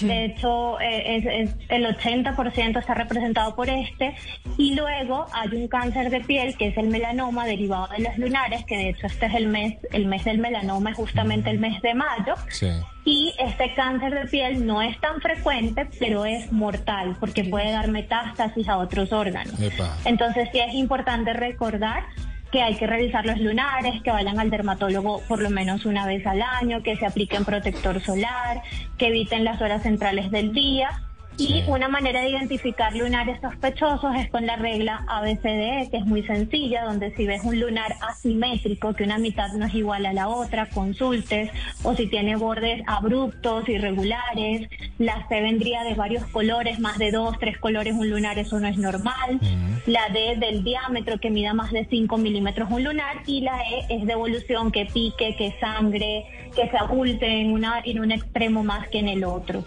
[0.00, 4.14] De hecho, eh, es, es- el 80% está representado por este.
[4.56, 8.64] Y luego hay un cáncer de piel que es el melanoma derivado de los lunares,
[8.64, 11.80] que de hecho este es el mes, el mes del melanoma, es justamente el mes
[11.82, 12.34] de mayo.
[12.50, 12.68] Sí.
[13.04, 17.88] Y este cáncer de piel no es tan frecuente, pero es mortal porque puede dar
[17.88, 19.58] metástasis a otros órganos.
[19.60, 19.96] Epa.
[20.04, 22.04] Entonces sí es importante recordar
[22.50, 26.26] que hay que revisar los lunares, que vayan al dermatólogo por lo menos una vez
[26.26, 28.62] al año, que se apliquen protector solar,
[28.96, 31.02] que eviten las horas centrales del día
[31.38, 36.24] Y una manera de identificar lunares sospechosos es con la regla ABCDE, que es muy
[36.24, 40.26] sencilla, donde si ves un lunar asimétrico, que una mitad no es igual a la
[40.26, 41.52] otra, consultes,
[41.84, 47.38] o si tiene bordes abruptos, irregulares, la C vendría de varios colores, más de dos,
[47.38, 49.38] tres colores un lunar, eso no es normal.
[49.86, 53.94] La D del diámetro, que mida más de 5 milímetros un lunar, y la E
[53.94, 56.24] es de evolución, que pique, que sangre,
[56.56, 59.62] que se abulte en, una, en un extremo más que en el otro.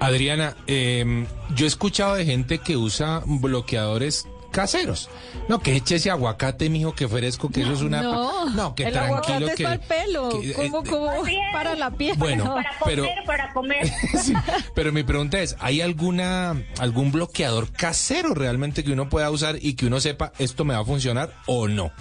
[0.00, 5.08] Adriana, eh, yo he escuchado de gente que usa bloqueadores caseros.
[5.48, 8.02] No, que eche ese aguacate, mijo, que fresco, que eso es una...
[8.02, 9.62] No, no que el tranquilo aguacate que...
[9.62, 11.12] es para el pelo, que, eh, como, como
[11.52, 12.16] para la piel.
[12.18, 13.90] Bueno, Para pero- comer, para comer.
[14.20, 14.34] Sí,
[14.74, 19.74] pero mi pregunta es, ¿hay alguna algún bloqueador casero realmente que uno pueda usar y
[19.74, 21.92] que uno sepa esto me va a funcionar o no?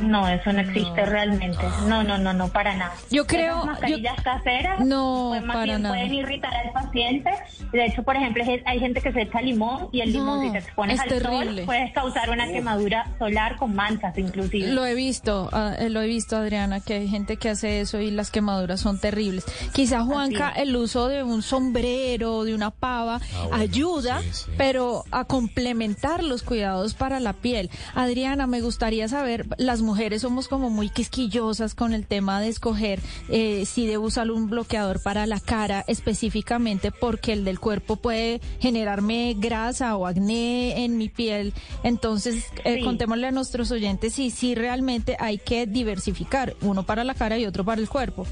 [0.00, 1.58] No, eso no existe realmente.
[1.88, 2.92] No, no, no, no, para nada.
[3.10, 5.94] Yo creo- Esas mascarillas caseras No, pues, más para bien nada.
[5.94, 7.30] pueden irritar al paciente.
[7.72, 10.52] De hecho, por ejemplo, hay gente que se echa limón y el limón, No, si
[10.52, 11.56] te expones es al terrible.
[11.56, 14.68] sol, puedes causar una quemadura solar con manchas inclusive.
[14.68, 18.00] Lo he visto, ah, eh, lo he visto, Adriana, que hay gente que hace eso
[18.00, 19.44] y las quemaduras son terribles.
[19.72, 24.50] Quizá, Juanca, el uso de un sombrero, de una pava, Ah, bueno, ayuda, sí, sí.
[24.56, 27.70] pero a complementar los cuidados para la piel.
[27.94, 33.00] Adriana, me gustaría saber, las mujeres somos como muy quisquillosas con el tema de escoger
[33.30, 38.40] eh, si debo usar un bloqueador para la cara específicamente porque el del cuerpo puede
[38.60, 41.54] generarme grasa o acné en mi piel.
[41.84, 42.82] Entonces, eh, Sí.
[42.82, 47.46] contémosle a nuestros oyentes si, si realmente hay que diversificar, uno para la cara y
[47.46, 48.26] otro para el cuerpo.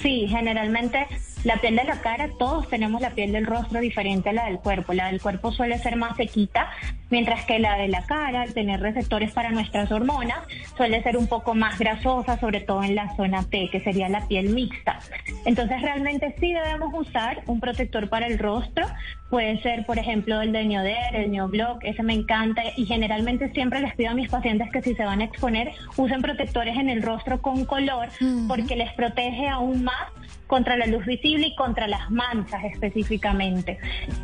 [0.00, 1.06] Sí, generalmente
[1.44, 4.58] la piel de la cara, todos tenemos la piel del rostro diferente a la del
[4.58, 4.92] cuerpo.
[4.92, 6.70] La del cuerpo suele ser más sequita,
[7.08, 10.38] mientras que la de la cara, al tener receptores para nuestras hormonas,
[10.76, 14.26] suele ser un poco más grasosa, sobre todo en la zona T, que sería la
[14.28, 14.98] piel mixta.
[15.46, 18.86] Entonces realmente sí debemos usar un protector para el rostro.
[19.30, 22.62] Puede ser, por ejemplo, el de Neoder, el Neoblock, ese me encanta.
[22.76, 26.20] Y generalmente siempre les pido a mis pacientes que si se van a exponer, usen
[26.20, 28.08] protectores en el rostro con color,
[28.48, 30.08] porque les protege aún más
[30.50, 33.78] contra la luz visible y contra las manchas específicamente.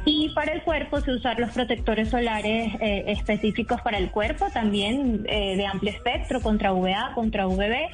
[0.05, 5.25] Y para el cuerpo se usar los protectores solares eh, específicos para el cuerpo, también
[5.29, 7.87] eh, de amplio espectro, contra UVA, contra UVB,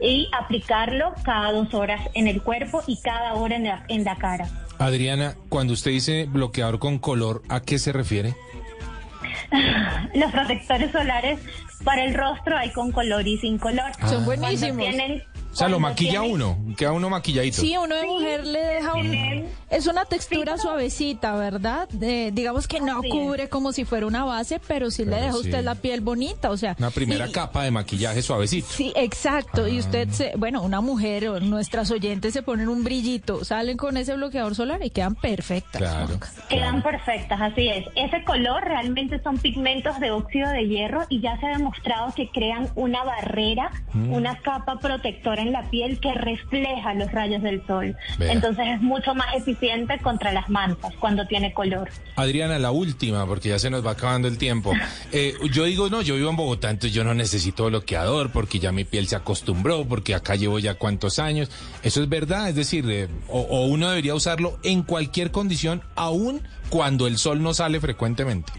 [0.00, 4.14] y aplicarlo cada dos horas en el cuerpo y cada hora en la, en la
[4.14, 4.46] cara.
[4.78, 8.34] Adriana, cuando usted dice bloqueador con color, ¿a qué se refiere?
[10.14, 11.40] Los protectores solares
[11.82, 13.90] para el rostro hay con color y sin color.
[13.98, 14.08] Ah.
[14.08, 14.78] Son Cuando buenísimos.
[14.78, 15.22] tienen-
[15.54, 17.60] O sea, lo maquilla uno, queda uno maquilladito.
[17.60, 19.46] Sí, uno de mujer le deja un...
[19.74, 21.88] Es una textura suavecita, ¿verdad?
[21.88, 23.12] De- digamos que no Así es.
[23.12, 26.50] cubre como si fuera una base, pero sí le deja a usted la piel bonita,
[26.50, 26.76] o sea...
[26.78, 28.68] Una primera y- capa de maquillaje suavecito.
[28.70, 29.66] Sí, exacto.
[29.66, 29.80] Y Ah.
[29.80, 34.14] usted, se, bueno, una mujer o nuestras oyentes se ponen un brillito, salen con ese
[34.14, 35.82] bloqueador solar y quedan perfectas.
[35.82, 36.20] Claro.
[36.48, 37.84] Quedan perfectas, así es.
[37.96, 42.30] Ese color realmente son pigmentos de óxido de hierro y ya se ha demostrado que
[42.30, 44.12] crean una barrera, Mm.
[44.12, 47.96] una capa protectora en la piel que refleja los rayos del sol.
[48.18, 48.32] Vea.
[48.32, 49.63] Entonces es mucho más eficiente
[50.02, 51.88] contra las manchas cuando tiene color.
[52.16, 54.72] Adriana, la última, porque ya se nos va acabando el tiempo.
[55.12, 58.72] Eh, yo digo, no, yo vivo en Bogotá, entonces yo no necesito bloqueador porque ya
[58.72, 61.50] mi piel se acostumbró, porque acá llevo ya cuántos años.
[61.84, 66.42] Eso es verdad, es decir, eh, o, o uno debería usarlo en cualquier condición, aún
[66.68, 68.52] cuando el sol no sale frecuentemente.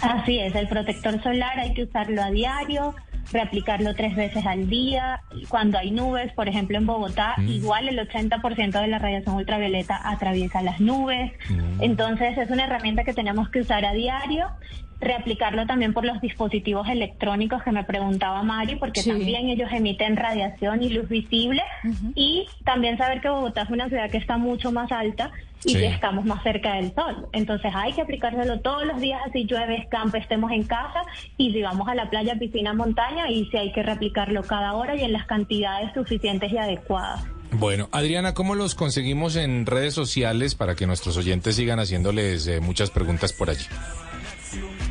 [0.00, 2.94] Así es, el protector solar hay que usarlo a diario,
[3.32, 5.20] reaplicarlo tres veces al día.
[5.48, 7.48] Cuando hay nubes, por ejemplo en Bogotá, Mm.
[7.48, 11.32] igual el 80% de la radiación ultravioleta atraviesa las nubes.
[11.50, 11.82] Mm.
[11.82, 14.48] Entonces es una herramienta que tenemos que usar a diario.
[15.00, 19.10] Reaplicarlo también por los dispositivos electrónicos que me preguntaba Mari, porque Sí.
[19.10, 21.62] también ellos emiten radiación y luz visible.
[22.14, 25.30] Y también saber que Bogotá es una ciudad que está mucho más alta
[25.64, 25.78] y Sí.
[25.78, 27.28] que estamos más cerca del sol.
[27.32, 31.02] Entonces hay que aplicárselo todos los días, así llueve, escampa, estemos en casa
[31.36, 34.96] y si vamos a la playa, piscina, montaña y si hay que reaplicarlo cada hora
[34.96, 37.24] y en las cantidades suficientes y adecuadas.
[37.52, 42.60] Bueno, Adriana, ¿cómo los conseguimos en redes sociales para que nuestros oyentes sigan haciéndoles eh,
[42.60, 43.64] muchas preguntas por allí?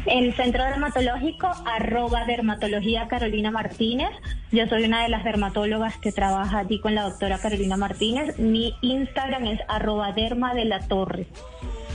[0.06, 4.10] El centro dermatológico, arroba dermatología Carolina Martínez.
[4.52, 8.38] Yo soy una de las dermatólogas que trabaja allí con la doctora Carolina Martínez.
[8.38, 11.28] Mi Instagram es arroba derma de la torre.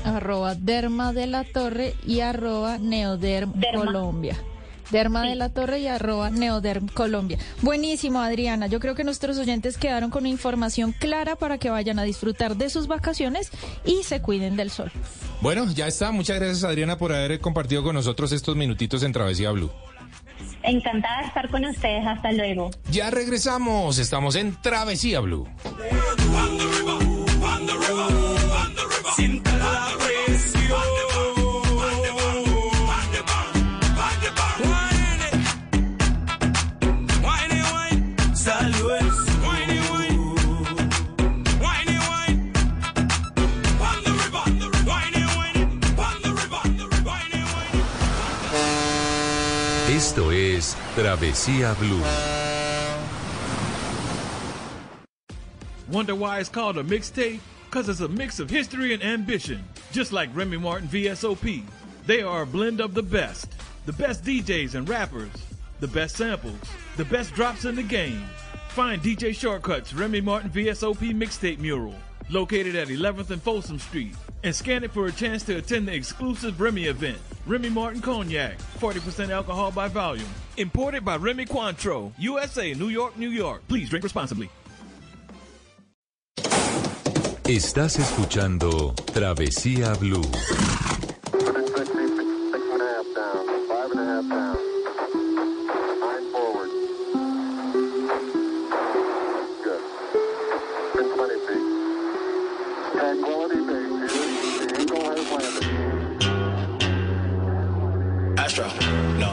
[0.04, 3.84] Arroba Derma de la Torre y arroba Neoderm Derma.
[3.84, 4.36] Colombia.
[4.90, 7.38] Derma de la Torre y arroba Neoderm Colombia.
[7.62, 8.66] Buenísimo, Adriana.
[8.66, 12.70] Yo creo que nuestros oyentes quedaron con información clara para que vayan a disfrutar de
[12.70, 13.50] sus vacaciones
[13.84, 14.90] y se cuiden del sol.
[15.40, 16.10] Bueno, ya está.
[16.10, 19.70] Muchas gracias, Adriana, por haber compartido con nosotros estos minutitos en Travesía Blue.
[20.62, 22.06] Encantada de estar con ustedes.
[22.06, 22.70] Hasta luego.
[22.90, 23.98] Ya regresamos.
[23.98, 25.48] Estamos en Travesía Blue.
[51.00, 52.02] Travesía Blue.
[55.90, 57.40] Wonder why it's called a mixtape?
[57.64, 59.64] Because it's a mix of history and ambition.
[59.92, 61.62] Just like Remy Martin VSOP.
[62.04, 63.48] They are a blend of the best.
[63.86, 65.32] The best DJs and rappers.
[65.80, 66.60] The best samples.
[66.98, 68.28] The best drops in the game.
[68.68, 71.94] Find DJ Shortcuts Remy Martin VSOP mixtape mural.
[72.28, 74.14] Located at 11th and Folsom Street.
[74.42, 77.18] And scan it for a chance to attend the exclusive Remy event.
[77.46, 78.58] Remy Martin Cognac.
[78.78, 80.28] 40% alcohol by volume.
[80.56, 82.12] Imported by Remy Cointreau.
[82.18, 83.62] USA, New York, New York.
[83.68, 84.48] Please drink responsibly.
[87.50, 90.22] Estás escuchando Travesía Blue.
[108.50, 108.66] Astro,
[109.16, 109.30] no.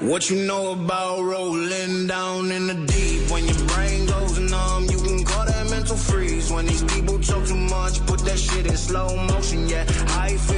[0.00, 3.30] What you know about rolling down in the deep?
[3.30, 6.50] When your brain goes numb, you can call that mental freeze.
[6.50, 9.68] When these people talk too much, put that shit in slow motion.
[9.68, 9.84] Yeah,
[10.18, 10.57] I feel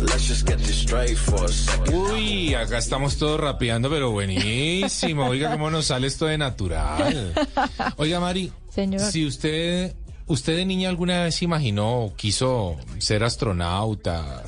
[0.00, 1.94] Let's just get this straight for a second.
[1.94, 5.26] Uy, acá estamos todos rapeando, pero buenísimo.
[5.26, 7.32] Oiga, cómo nos sale esto de natural.
[7.96, 9.00] Oiga, Mari, Señor.
[9.00, 9.94] si usted,
[10.26, 14.42] usted de niña alguna vez imaginó o quiso ser astronauta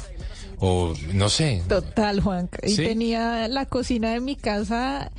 [0.58, 1.62] o no sé.
[1.68, 2.58] Total, Juanca.
[2.62, 2.84] Y ¿Sí?
[2.84, 5.10] tenía la cocina de mi casa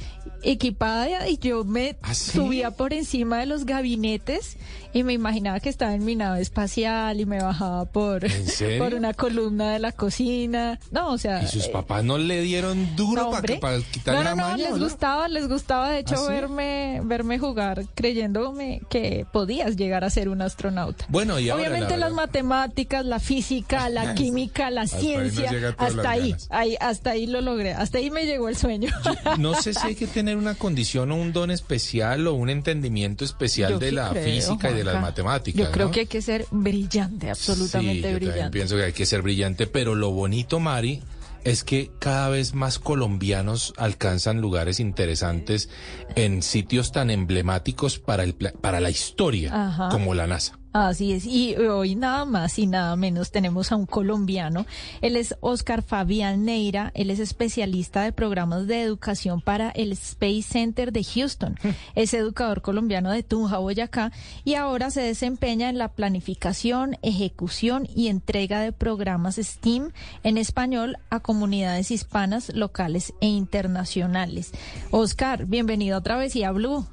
[0.43, 2.31] equipada y yo me ¿Ah, sí?
[2.31, 4.57] subía por encima de los gabinetes
[4.91, 8.25] y me imaginaba que estaba en mi nave espacial y me bajaba por,
[8.79, 10.79] por una columna de la cocina.
[10.91, 11.43] No, o sea...
[11.43, 14.41] ¿Y sus eh, papás no le dieron duro no, para, para quitarle no, no, la
[14.41, 14.63] no, maña?
[14.63, 14.83] les ¿o no?
[14.85, 16.33] gustaba, les gustaba de hecho ¿Ah, sí?
[16.33, 21.05] verme, verme jugar creyéndome que podías llegar a ser un astronauta.
[21.09, 26.35] Bueno, y ahora, Obviamente la las matemáticas, la física, la química, la ciencia, hasta ahí,
[26.49, 28.89] ahí, hasta ahí lo logré, hasta ahí me llegó el sueño.
[29.37, 33.23] No sé si hay que tener una condición o un don especial o un entendimiento
[33.25, 35.59] especial Yo de la creo, física y de las matemáticas.
[35.67, 35.91] Yo creo ¿no?
[35.91, 38.49] que hay que ser brillante, absolutamente Sí, yo brillante.
[38.51, 41.01] pienso que hay que ser brillante, pero lo bonito, Mari,
[41.43, 45.69] es que cada vez más colombianos alcanzan lugares interesantes
[46.15, 49.89] en sitios tan emblemáticos para, el, para la historia Ajá.
[49.89, 50.58] como la NASA.
[50.71, 54.67] Así es, y hoy nada más y nada menos tenemos a un colombiano.
[55.01, 60.43] Él es Oscar Fabián Neira, él es especialista de programas de educación para el Space
[60.43, 61.57] Center de Houston.
[61.95, 64.11] Es educador colombiano de Tunja, Boyacá,
[64.43, 69.91] y ahora se desempeña en la planificación, ejecución y entrega de programas STEAM
[70.23, 74.51] en español a comunidades hispanas, locales e internacionales.
[74.91, 76.85] Oscar, bienvenido a Travesía Blue.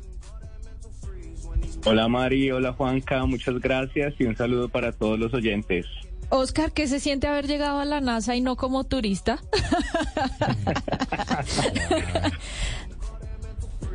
[1.86, 5.86] Hola Mari, hola Juanca, muchas gracias y un saludo para todos los oyentes.
[6.30, 9.38] Oscar, ¿qué se siente haber llegado a la NASA y no como turista?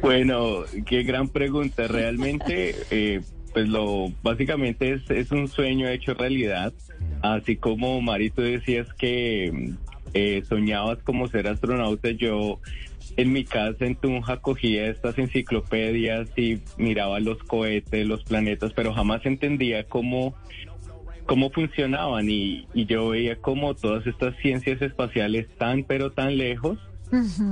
[0.01, 1.87] Bueno, qué gran pregunta.
[1.87, 3.21] Realmente, eh,
[3.53, 6.73] pues lo básicamente es, es un sueño hecho realidad.
[7.21, 9.73] Así como Mari, tú decías que
[10.13, 12.59] eh, soñabas como ser astronauta, yo
[13.17, 18.93] en mi casa en Tunja cogía estas enciclopedias y miraba los cohetes, los planetas, pero
[18.93, 20.35] jamás entendía cómo
[21.25, 22.29] cómo funcionaban.
[22.29, 26.77] Y, y yo veía como todas estas ciencias espaciales tan pero tan lejos.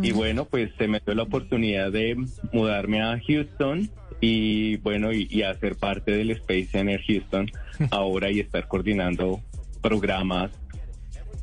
[0.02, 2.16] Y bueno, pues se me dio la oportunidad de
[2.54, 3.90] mudarme a Houston
[4.22, 7.52] y bueno, y, y hacer parte del Space Center Houston
[7.92, 9.42] ahora y estar coordinando
[9.82, 10.52] programas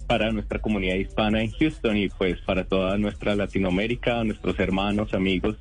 [0.06, 5.56] para nuestra comunidad hispana en Houston y pues para toda nuestra Latinoamérica, nuestros hermanos, amigos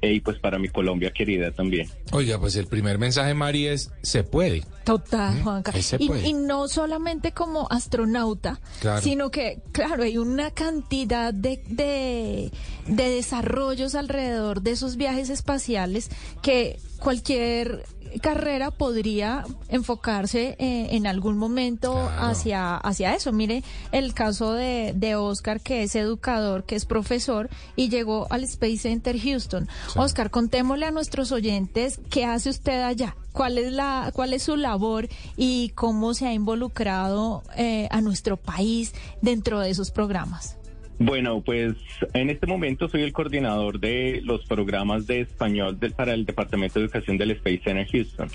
[0.00, 1.88] eh, y pues para mi Colombia querida también.
[2.12, 4.62] Oiga, pues el primer mensaje, Mari, es se puede.
[4.84, 5.42] Total, ¿Mm?
[5.44, 5.72] Juanca.
[5.80, 6.28] Se Y, puede.
[6.28, 9.00] y no solamente como astronauta, Claro.
[9.00, 12.50] sino que, claro, hay una cantidad de, de,
[12.88, 16.10] de desarrollos alrededor de esos viajes espaciales
[16.42, 17.84] que cualquier
[18.20, 23.32] carrera podría enfocarse eh, en algún momento hacia, hacia eso.
[23.32, 28.44] Mire el caso de, de Oscar, que es educador, que es profesor y llegó al
[28.44, 29.68] Space Center Houston.
[29.96, 33.16] Oscar, contémosle a nuestros oyentes qué hace usted allá.
[33.32, 38.36] ¿Cuál es la, cuál es su labor y cómo se ha involucrado eh, a nuestro
[38.36, 38.92] país
[39.22, 40.56] dentro de esos programas?
[41.04, 41.74] Bueno, pues
[42.14, 46.84] en este momento soy el coordinador de los programas de español para el Departamento de
[46.84, 48.28] Educación del Space Center Houston.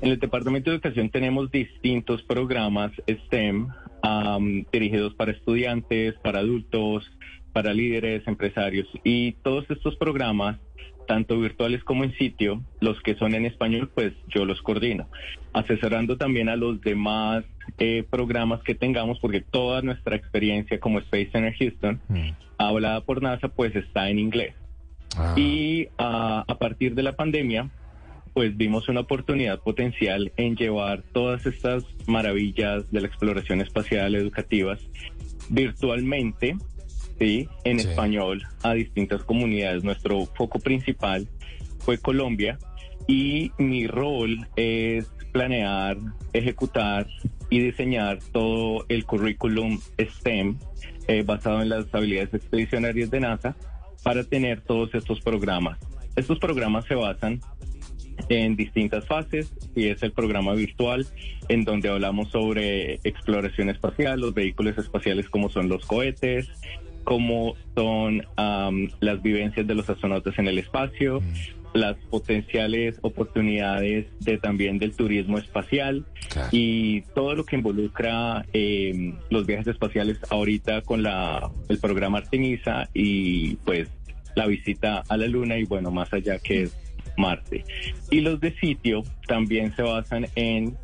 [0.00, 3.68] En el Departamento de Educación tenemos distintos programas STEM
[4.02, 7.08] am, dirigidos para estudiantes, para adultos,
[7.52, 10.58] para líderes, empresarios y todos estos programas
[11.08, 15.08] tanto virtuales como en sitio, los que son en español, pues yo los coordino,
[15.54, 17.44] asesorando también a los demás
[17.78, 22.00] eh, programas que tengamos, porque toda nuestra experiencia como Space Center Houston,
[22.58, 24.54] hablada por NASA, pues está en inglés.
[25.34, 27.70] Y ah, a partir de la pandemia,
[28.34, 34.78] pues vimos una oportunidad potencial en llevar todas estas maravillas de la exploración espacial educativas
[35.48, 36.56] virtualmente,
[37.18, 39.84] sí, en español a distintas comunidades.
[39.84, 41.28] Nuestro foco principal
[41.78, 42.58] fue Colombia
[43.06, 45.96] y mi rol es planear,
[46.32, 47.06] ejecutar
[47.50, 50.58] y diseñar todo el currículum STEM
[51.06, 53.56] eh, basado en las habilidades expedicionarias de NASA
[54.02, 55.78] para tener todos estos programas.
[56.16, 57.40] Estos programas se basan
[58.28, 61.06] en distintas fases y es el programa virtual
[61.48, 66.50] en donde hablamos sobre exploración espacial, los vehículos espaciales como son los cohetes,
[67.08, 71.22] como son am, las vivencias de los astronautas en el espacio,
[71.72, 76.04] las potenciales oportunidades de también del turismo espacial
[76.52, 82.90] y todo lo que involucra eh, los viajes espaciales ahorita con la el programa Artemisa
[82.92, 83.88] y pues
[84.34, 86.76] la visita a la luna y bueno más allá que es
[87.16, 87.64] Marte.
[88.10, 90.76] Y los de sitio también se basan en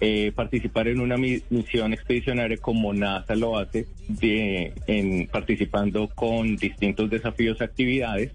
[0.00, 6.56] eh, participar en una mi- misión expedicionaria como NASA lo hace, de, en participando con
[6.56, 8.32] distintos desafíos, actividades,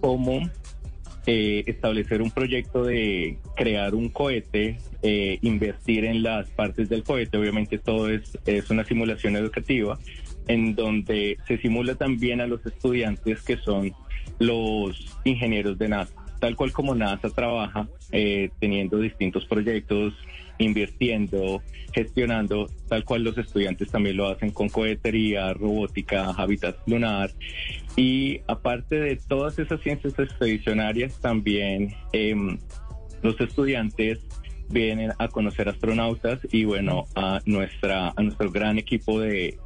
[0.00, 0.40] como
[1.26, 7.38] eh, establecer un proyecto de crear un cohete, eh, invertir en las partes del cohete,
[7.38, 9.98] obviamente todo es, es una simulación educativa,
[10.48, 13.94] en donde se simula también a los estudiantes que son
[14.38, 20.12] los ingenieros de NASA, tal cual como NASA trabaja, eh, teniendo distintos proyectos,
[20.58, 27.30] invirtiendo, gestionando, tal cual los estudiantes también lo hacen con cohetería, robótica, hábitat lunar.
[27.96, 32.58] Y aparte de todas esas ciencias expedicionarias, también em,
[33.22, 34.20] los estudiantes
[34.70, 39.58] vienen a conocer astronautas y bueno, a nuestra a nuestro gran equipo de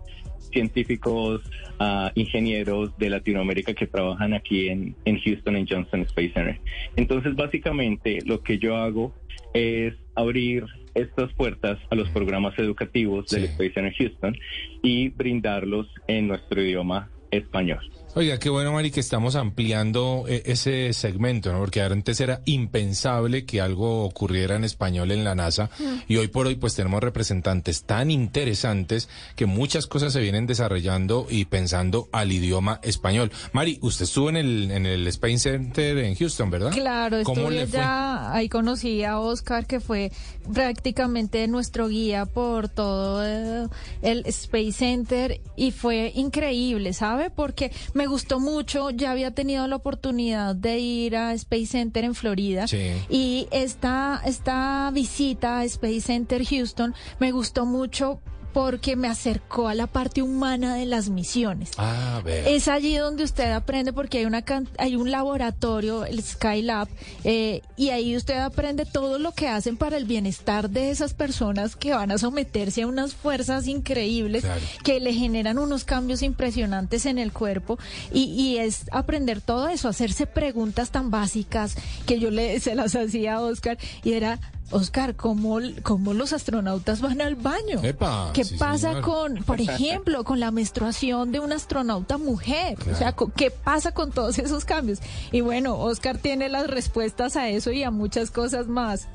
[0.53, 1.43] científicos,
[1.79, 6.61] ah, ingenieros de Latinoamérica que trabajan aquí en, en Houston, en Johnson Space Center.
[6.97, 9.15] Entonces, básicamente, lo que yo hago
[9.55, 10.65] es abrir
[10.99, 14.37] estas puertas a los programas educativos del Space Center Houston
[14.83, 17.81] y brindarlos en nuestro idioma español.
[18.15, 21.61] Oiga, qué bueno, Mari, que estamos ampliando eh, ese segmento, ¿no?
[21.61, 25.71] Porque antes era impensable que algo ocurriera en español en la NASA
[26.09, 31.27] y hoy por hoy pues tenemos representantes tan interesantes que muchas cosas se vienen desarrollando
[31.29, 33.31] y pensando al idioma español.
[33.53, 36.73] Mari, usted estuvo en el, en el Space Center en Houston, ¿verdad?
[36.73, 40.11] Claro, ¿Cómo estuve allá, ahí conocí a Oscar, que fue
[40.53, 47.31] prácticamente nuestro guía por todo el Space Center y fue increíble, ¿sabe?
[47.31, 52.15] Porque me gustó mucho, ya había tenido la oportunidad de ir a Space Center en
[52.15, 52.93] Florida Sí.
[53.11, 58.21] y esta, esta visita a Space Center Houston me gustó mucho
[58.59, 61.71] porque me acercó a la parte humana de las misiones.
[61.79, 62.21] Ah.
[62.27, 64.43] Es allí donde usted aprende porque hay una
[64.79, 66.89] hay un laboratorio, el Skylab,
[67.23, 71.77] eh, y ahí usted aprende todo lo que hacen para el bienestar de esas personas
[71.77, 74.45] que van a someterse a unas fuerzas increíbles
[74.83, 77.79] que le generan unos cambios impresionantes en el cuerpo
[78.13, 82.97] y, y es aprender todo eso, hacerse preguntas tan básicas que yo le se las
[82.97, 84.41] hacía a Oscar y era
[84.71, 87.81] Oscar, ¿cómo, cómo los astronautas van al baño?
[87.83, 89.03] Epa, ¿Qué sí, pasa señor.
[89.03, 92.77] con, por ejemplo, con la menstruación de una astronauta mujer?
[92.93, 94.99] O sea, ¿qué pasa con todos esos cambios?
[95.33, 99.09] Y bueno, Oscar tiene las respuestas a eso y a muchas cosas más.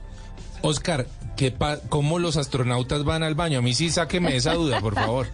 [0.63, 3.59] Oscar, ¿qué pa- ¿cómo los astronautas van al baño?
[3.59, 5.27] A mí sí sáqueme esa duda, por favor.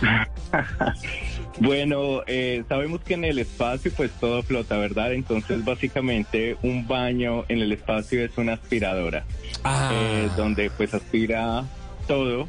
[1.58, 5.14] Bueno, eh, sabemos que en el espacio pues todo flota, ¿verdad?
[5.14, 9.24] Entonces básicamente un baño en el espacio es una aspiradora,
[9.64, 9.90] Ah.
[9.92, 11.64] eh, donde pues aspira
[12.06, 12.46] todo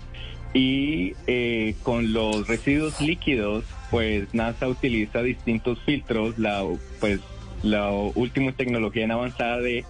[0.53, 6.66] y eh, con los residuos líquidos pues NASA utiliza distintos filtros, la
[6.99, 7.22] pues
[7.64, 9.86] la última tecnología en avanzada de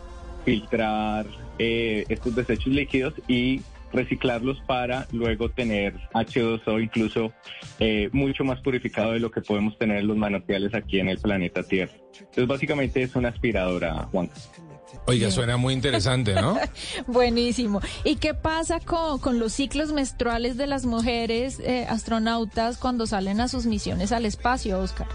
[0.45, 1.25] filtrar
[1.59, 3.61] eh, estos desechos líquidos y
[3.97, 7.33] reciclarlos para luego tener H2O incluso
[7.79, 11.17] eh, mucho más purificado de lo que podemos tener en los manantiales aquí en el
[11.17, 11.93] planeta Tierra.
[12.19, 14.29] Entonces básicamente es una aspiradora, Juan.
[15.05, 16.57] Oiga, suena muy interesante, ¿no?
[17.07, 17.81] Buenísimo.
[18.03, 23.41] ¿Y qué pasa con, con los ciclos menstruales de las mujeres eh, astronautas cuando salen
[23.41, 25.07] a sus misiones al espacio, Oscar?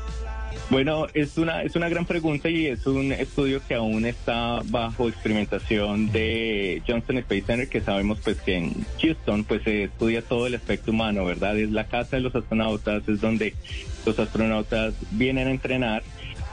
[0.71, 5.09] Bueno, es una, es una gran pregunta y es un estudio que aún está bajo
[5.09, 10.47] experimentación de Johnson Space Center, que sabemos pues que en Houston pues se estudia todo
[10.47, 11.59] el aspecto humano, ¿verdad?
[11.59, 13.55] Es la casa de los astronautas, es donde
[14.07, 16.03] los astronautas vienen a entrenar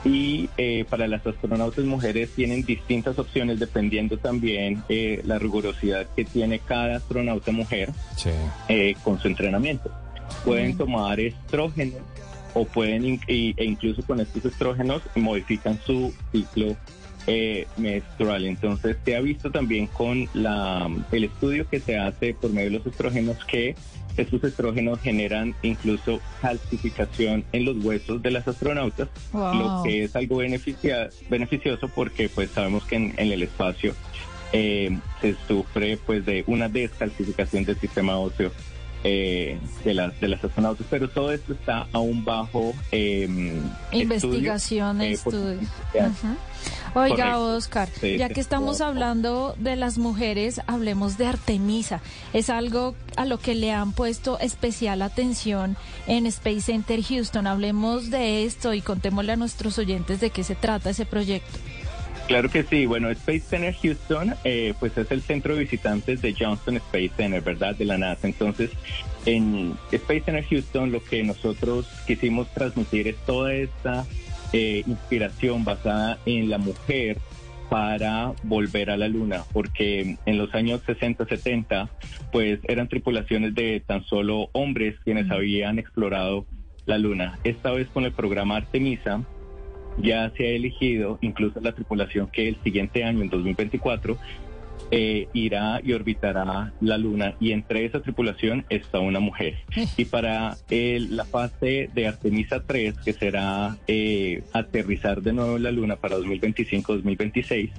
[0.04, 6.24] y eh, para las astronautas mujeres tienen distintas opciones dependiendo también eh, la rigurosidad que
[6.24, 8.30] tiene cada astronauta mujer Sí.
[8.68, 9.90] eh, con su entrenamiento.
[10.44, 11.96] Pueden tomar estrógenos
[12.54, 16.76] o pueden, e incluso con estos estrógenos, modifican su ciclo
[17.26, 18.44] eh, menstrual.
[18.46, 22.78] Entonces, se ha visto también con la, el estudio que se hace por medio de
[22.78, 23.74] los estrógenos que
[24.16, 29.54] estos estrógenos generan incluso calcificación en los huesos de las astronautas, Wow.
[29.54, 33.94] lo que es algo beneficia- beneficioso porque pues sabemos que en, en el espacio
[34.52, 38.50] eh, se sufre pues de una descalcificación del sistema óseo
[39.04, 43.28] eh, de las de las astronautas, pero todo esto está aún bajo eh,
[43.92, 45.68] Investigación, estudio, eh, estudio.
[45.92, 46.36] por- Ujú.
[46.94, 47.44] Oiga, Correcto.
[47.56, 52.00] Oscar, Sí, ya que estamos hablando de las mujeres, hablemos de Artemisa.
[52.32, 55.76] Es algo a lo que le han puesto especial atención
[56.08, 57.46] en Space Center Houston.
[57.46, 61.58] Hablemos de esto y contémosle a nuestros oyentes de qué se trata ese proyecto.
[62.30, 62.86] Claro que sí.
[62.86, 67.42] Bueno, Space Center Houston, eh, pues es el centro de visitantes de Johnson Space Center,
[67.42, 67.74] ¿verdad?
[67.74, 68.28] De la NASA.
[68.28, 68.70] Entonces,
[69.26, 74.06] en Space Center Houston lo que nosotros quisimos transmitir es toda esta
[74.52, 77.18] eh, inspiración basada en la mujer
[77.68, 81.90] para volver a la luna, porque en los años 60, 70,
[82.30, 86.46] pues eran tripulaciones de tan solo hombres quienes habían explorado
[86.86, 87.40] la luna.
[87.42, 89.24] Esta vez con el programa Artemisa,
[90.02, 94.16] ya se ha elegido incluso la tripulación que el siguiente año, en 2024,
[94.92, 99.54] eh, irá y orbitará la Luna y entre esa tripulación está una mujer.
[99.96, 105.62] Y para el- la fase de Artemisa 3, que será eh, aterrizar de nuevo en
[105.62, 107.70] la Luna para 2025-2026,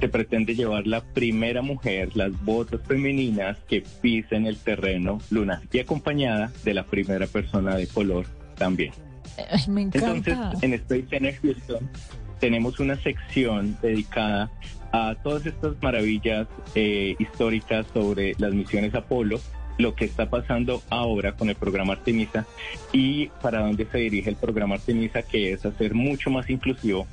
[0.00, 5.78] se pretende llevar la primera mujer, las botas femeninas que pisen el terreno lunar y
[5.78, 8.26] acompañada de la primera persona de color
[8.58, 8.92] también.
[9.50, 10.58] Ay, me Entonces, encanta.
[10.62, 11.90] en Space Center Houston
[12.40, 14.50] tenemos una sección dedicada
[14.92, 19.40] a todas estas maravillas eh, históricas sobre las misiones Apolo,
[19.78, 22.46] lo que está pasando ahora con el programa Artemisa
[22.92, 27.06] y para dónde se dirige el programa Artemisa, que es hacer mucho más inclusivo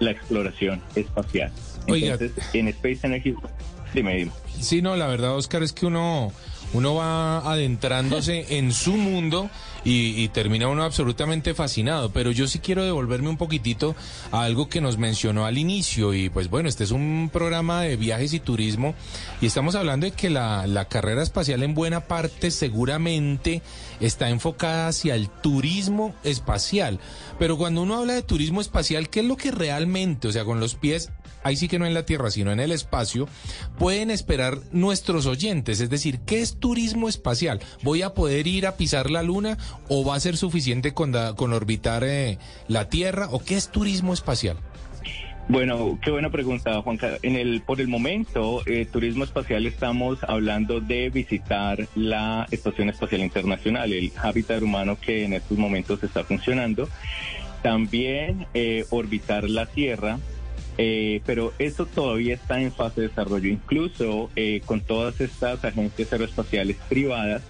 [0.00, 1.50] la exploración espacial.
[1.88, 2.12] Oiga.
[2.14, 3.50] Entonces, en Space Houston,
[3.94, 4.32] dime, dime.
[4.58, 6.32] Sí, no, la verdad, Oscar, es que uno,
[6.74, 9.50] uno va adentrándose en su mundo
[9.84, 12.10] y, y termina uno absolutamente fascinado.
[12.10, 13.94] Pero yo sí quiero devolverme un poquitito
[14.32, 16.14] a algo que nos mencionó al inicio.
[16.14, 18.94] Y pues bueno, este es un programa de viajes y turismo
[19.40, 23.62] y estamos hablando de que la, la carrera espacial en buena parte seguramente
[24.00, 26.98] está enfocada hacia el turismo espacial.
[27.38, 30.60] Pero cuando uno habla de turismo espacial, ¿qué es lo que realmente, o sea, con
[30.60, 31.10] los pies
[31.42, 33.28] ahí sí que no en la Tierra, sino en el espacio,
[33.78, 35.80] pueden esperar nuestros oyentes?
[35.80, 37.60] Es decir, ¿qué es turismo espacial?
[37.82, 41.52] ¿Voy a poder ir a pisar la Luna o va a ser suficiente con, con
[41.52, 42.38] orbitar eh,
[42.68, 43.28] la Tierra?
[43.30, 44.58] ¿O qué es turismo espacial?
[45.50, 47.16] Bueno, qué buena pregunta, Juanca.
[47.22, 53.22] En el, por el momento, eh, turismo espacial estamos hablando de visitar la Estación Espacial
[53.22, 56.88] Internacional, el hábitat humano que en estos momentos está funcionando.
[57.62, 60.20] También eh, orbitar la Tierra,
[60.82, 63.50] eh, pero eso todavía está en fase de desarrollo.
[63.50, 67.42] Incluso eh, con todas estas agencias aeroespaciales privadas,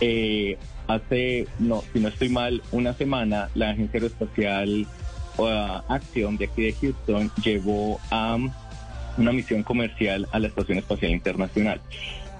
[0.00, 0.58] eh,
[0.88, 4.88] hace, no, si no estoy mal, una semana la agencia aeroespacial
[5.38, 8.38] uh, de aquí de Houston llevó a
[9.18, 11.80] una misión comercial a la Estación Espacial Internacional.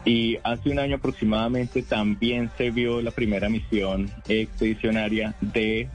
[0.05, 5.89] Y hace un año aproximadamente también se vio la primera misión expedicionaria de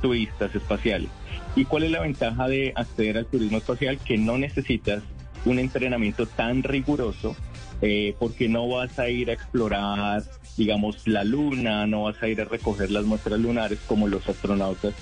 [0.00, 1.10] turistas espaciales.
[1.56, 3.98] ¿Y cuál es la ventaja de acceder al turismo espacial?
[3.98, 5.02] Que no necesitas
[5.44, 7.36] un entrenamiento tan riguroso
[7.82, 10.22] eh, porque no vas a ir a explorar
[10.56, 14.94] digamos, la luna, no vas a ir a recoger las muestras lunares como los astronautas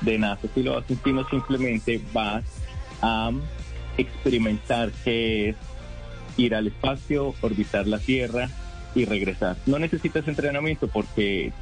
[0.00, 2.44] de NASA, si lo haces, sino simplemente vas
[3.02, 3.30] a
[3.98, 5.56] experimentar qué es
[6.36, 8.48] ir al espacio, orbitar la Tierra
[8.94, 9.56] y regresar.
[9.66, 11.52] No necesitas entrenamiento porque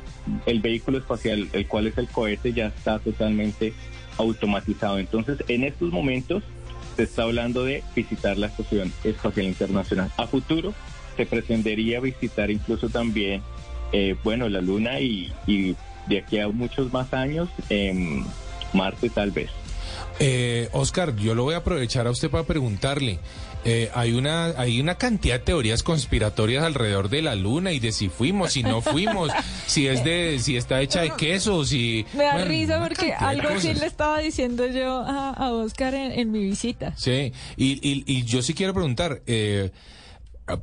[0.46, 3.72] el vehículo espacial, el cual es el cohete, ya está totalmente
[4.18, 4.98] automatizado.
[4.98, 6.42] Entonces, en estos momentos
[6.96, 10.12] se está hablando de visitar la Estación Espacial Internacional.
[10.16, 10.74] A futuro
[11.16, 13.42] se pretendería visitar incluso también,
[13.92, 15.32] eh, bueno, la Luna y,
[16.06, 18.24] de aquí a muchos más años, en
[18.72, 19.50] Marte tal vez.
[20.20, 23.18] Eh, Oscar, yo lo voy a aprovechar a usted para preguntarle.
[23.64, 27.92] Eh, hay una hay una cantidad de teorías conspiratorias alrededor de la luna y de
[27.92, 29.30] si fuimos, si no fuimos,
[29.66, 33.48] si es de si está hecha de queso, si Me da bueno, risa porque algo
[33.48, 36.94] así le estaba diciendo yo a, a Oscar en, en mi visita.
[36.96, 39.70] Sí, y, y, y yo sí quiero preguntar, eh,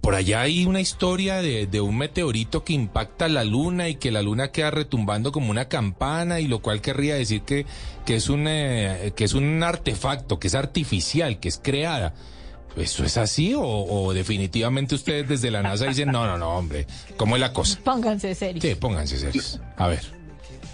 [0.01, 4.11] por allá hay una historia de, de un meteorito que impacta la luna y que
[4.11, 7.65] la luna queda retumbando como una campana y lo cual querría decir que,
[8.05, 12.15] que, es, un, eh, que es un artefacto, que es artificial, que es creada.
[12.77, 16.85] ¿Eso es así o, o definitivamente ustedes desde la NASA dicen, no, no, no, hombre,
[17.15, 17.79] ¿cómo es la cosa?
[17.83, 18.63] Pónganse serios.
[18.63, 19.61] Sí, pónganse serios.
[19.77, 20.01] A ver.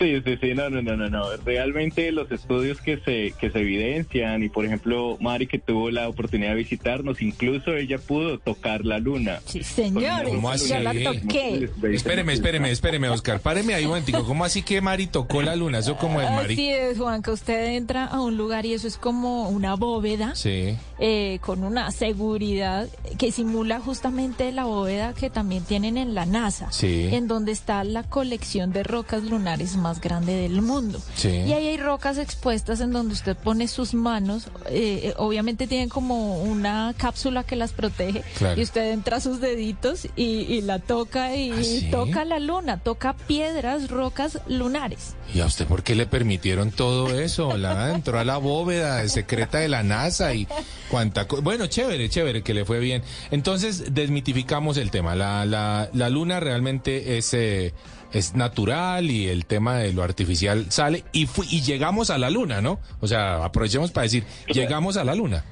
[0.01, 1.23] Sí, sí, sí, no, no, no, no, no.
[1.45, 6.09] Realmente los estudios que se, que se evidencian y por ejemplo Mari que tuvo la
[6.09, 9.39] oportunidad de visitarnos, incluso ella pudo tocar la luna.
[9.45, 10.69] Sí, señores, ¿Cómo así?
[10.69, 11.69] yo la toqué.
[11.93, 13.39] Espéreme, espéreme, espéreme, Oscar.
[13.41, 14.23] Páreme ahí un momentico.
[14.25, 15.79] ¿Cómo así que Mari tocó la luna?
[15.79, 16.53] ¿Eso cómo es, Mari?
[16.53, 20.75] Así es, Juanca, usted entra a un lugar y eso es como una bóveda Sí.
[20.99, 22.87] eh, con una seguridad
[23.19, 27.09] que simula justamente la bóveda que también tienen en la NASA, Sí.
[27.11, 31.01] en donde está la colección de rocas lunares más grande del mundo.
[31.15, 31.27] Sí.
[31.29, 35.89] Y ahí hay rocas expuestas en donde usted pone sus manos, eh, eh, obviamente tienen
[35.89, 38.59] como una cápsula que las protege, Claro.
[38.59, 41.87] y usted entra sus deditos y, y la toca y ¿Ah, sí?
[41.91, 45.15] toca la luna, toca piedras, rocas lunares.
[45.33, 47.57] ¿Y a usted por qué le permitieron todo eso?
[47.57, 50.47] La entró a la bóveda secreta de la NASA y
[50.89, 53.01] cuánta co- Bueno, chévere, chévere, que le fue bien.
[53.31, 55.15] Entonces, desmitificamos el tema.
[55.15, 57.73] La, la, la luna realmente es, eh,
[58.13, 62.29] es natural y el tema de lo artificial sale y, fu- y llegamos a la
[62.29, 62.79] luna, ¿no?
[62.99, 65.43] O sea, aprovechemos para decir, llegamos a la luna.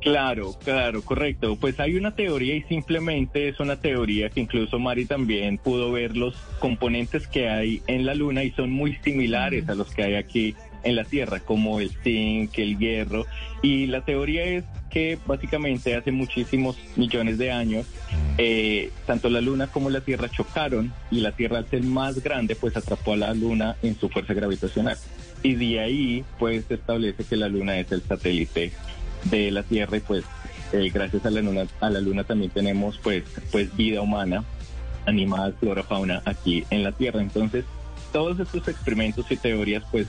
[0.00, 1.56] Claro, claro, correcto.
[1.56, 6.14] Pues hay una teoría y simplemente es una teoría que incluso Mari también pudo ver
[6.14, 10.14] los componentes que hay en la Luna y son muy similares a los que hay
[10.16, 13.24] aquí en la Tierra, como el zinc, el hierro.
[13.62, 14.64] Y la teoría es
[14.94, 17.84] que básicamente hace muchísimos millones de años,
[18.38, 22.54] eh, tanto la Luna como la Tierra chocaron y la Tierra al ser más grande,
[22.54, 24.96] pues atrapó a la Luna en su fuerza gravitacional.
[25.42, 28.70] Y de ahí, pues se establece que la Luna es el satélite
[29.24, 30.24] de la Tierra y pues
[30.72, 33.22] eh, gracias a la luna a la luna también tenemos pues
[33.52, 34.44] pues vida humana
[35.06, 37.64] animal flora fauna aquí en la Tierra entonces
[38.12, 40.08] todos estos experimentos y teorías pues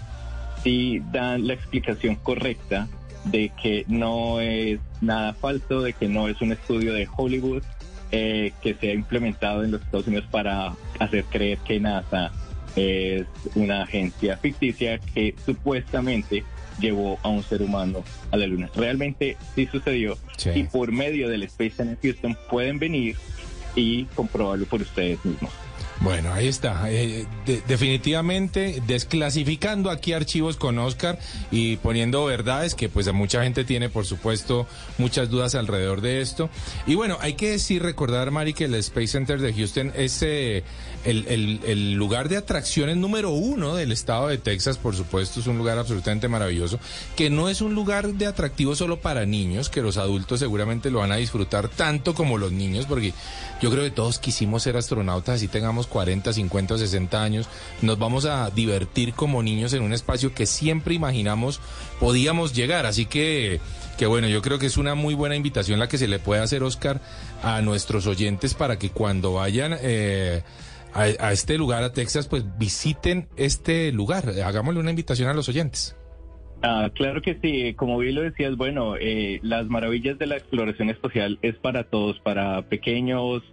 [0.64, 2.88] sí dan la explicación correcta
[3.26, 7.64] de que no es nada falso de que no es un estudio de Hollywood
[8.12, 12.32] eh, que se ha implementado en los Estados Unidos para hacer creer que NASA
[12.76, 16.44] es una agencia ficticia que supuestamente
[16.80, 18.70] llevó a un ser humano a la luna.
[18.76, 20.52] Realmente sí sucedió Sí.
[20.54, 23.16] y por medio del Space Center Houston pueden venir
[23.76, 25.52] y comprobarlo por ustedes mismos.
[26.02, 26.92] Bueno, ahí está.
[26.92, 31.18] Eh, de- definitivamente desclasificando aquí archivos con Oscar
[31.52, 34.68] y poniendo verdades que pues a mucha gente tiene por supuesto
[34.98, 36.50] muchas dudas alrededor de esto.
[36.86, 40.64] Y bueno, hay que decir, recordar Mari que el Space Center de Houston es eh,
[41.06, 45.58] el, el- lugar de atracciones número uno del estado de Texas, por supuesto, es un
[45.58, 46.80] lugar absolutamente maravilloso,
[47.16, 51.00] que no es un lugar de atractivo solo para niños, que los adultos seguramente lo
[51.00, 53.14] van a disfrutar tanto como los niños, porque
[53.62, 57.48] yo creo que todos quisimos ser astronautas, así tengamos 40, 50 o 60 años,
[57.82, 61.60] nos vamos a divertir como niños en un espacio que siempre imaginamos
[62.00, 63.60] podíamos llegar, así que...
[63.96, 66.42] Que bueno, yo creo que es una muy buena invitación la que se le puede
[66.42, 67.00] hacer, Oscar,
[67.42, 70.44] a nuestros oyentes para que cuando vayan eh,
[70.96, 74.30] a, este lugar, a Texas, pues visiten este lugar.
[74.44, 75.96] Hagámosle una invitación a los oyentes.
[76.64, 80.90] Ah, claro que sí, como bien lo decías, bueno, eh, las maravillas de la exploración
[80.90, 83.44] espacial es para todos, para pequeños,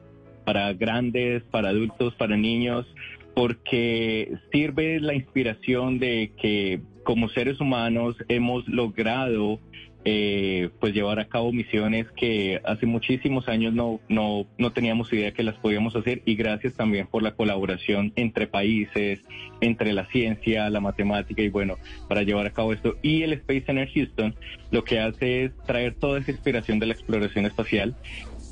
[0.45, 2.87] para grandes, para adultos, para niños,
[3.35, 9.59] porque sirve la inspiración de que como seres humanos hemos logrado
[10.05, 15.33] eh, pues llevar a cabo misiones que hace muchísimos años no, no, no teníamos idea
[15.33, 19.21] que las podíamos hacer y gracias también por la colaboración entre países,
[19.61, 21.77] entre la ciencia, la matemática y bueno,
[22.09, 22.97] para llevar a cabo esto.
[23.03, 24.35] Y el Space Center Houston
[24.71, 27.95] lo que hace es traer toda esa inspiración de la exploración espacial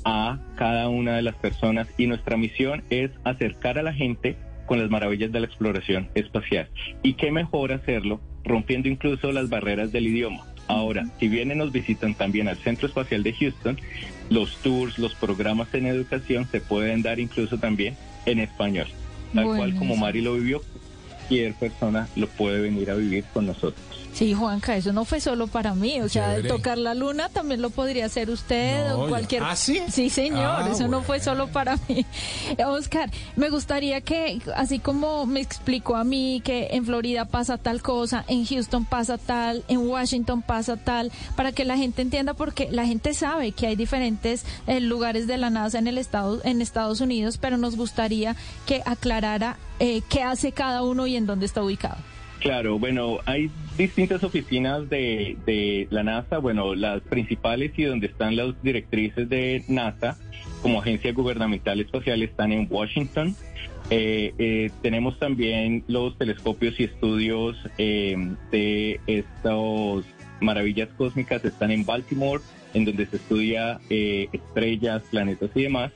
[0.05, 4.79] a cada una de las personas y nuestra misión es acercar a la gente con
[4.79, 6.69] las maravillas de la exploración espacial.
[7.03, 10.45] Y qué mejor hacerlo rompiendo incluso las barreras del idioma.
[10.71, 13.77] Ahora, si vienen nos visitan también al Centro Espacial de Houston,
[14.29, 18.87] los tours, los programas en educación se pueden dar incluso también en español.
[19.33, 19.97] Tal cual como.
[19.97, 20.61] Mari lo vivió,
[21.31, 24.01] cualquier persona lo puede venir a vivir con nosotros.
[24.13, 26.01] Sí, Juanca, eso no fue solo para mí.
[26.01, 26.49] O sea, Chévere.
[26.49, 29.41] tocar la luna también lo podría hacer usted No, o cualquier.
[29.41, 29.81] ¿Ah, sí?
[29.89, 30.45] Sí, señor.
[30.45, 32.05] Ah, eso no fue solo para mí.
[32.65, 37.81] Oscar, me gustaría que, así como me explicó a mí que en Florida pasa tal
[37.81, 42.67] cosa, en Houston pasa tal, en Washington pasa tal, para que la gente entienda, porque
[42.69, 46.61] la gente sabe que hay diferentes eh, lugares de la NASA en el estado, en
[46.61, 51.47] Estados Unidos, pero nos gustaría que aclarara eh, qué hace cada uno y en dónde
[51.47, 51.97] está ubicado.
[52.39, 58.61] Claro, bueno, hay distintas oficinas de, la NASA, bueno, las principales y donde están las
[58.63, 60.17] directrices de NASA
[60.61, 63.35] como agencia gubernamental espacial están en Washington.
[63.89, 68.15] Eh, eh, tenemos también los telescopios y estudios eh,
[68.51, 70.05] de estas
[70.41, 72.41] maravillas cósmicas, están en Baltimore,
[72.73, 75.91] en donde se estudia eh, estrellas, planetas y demás.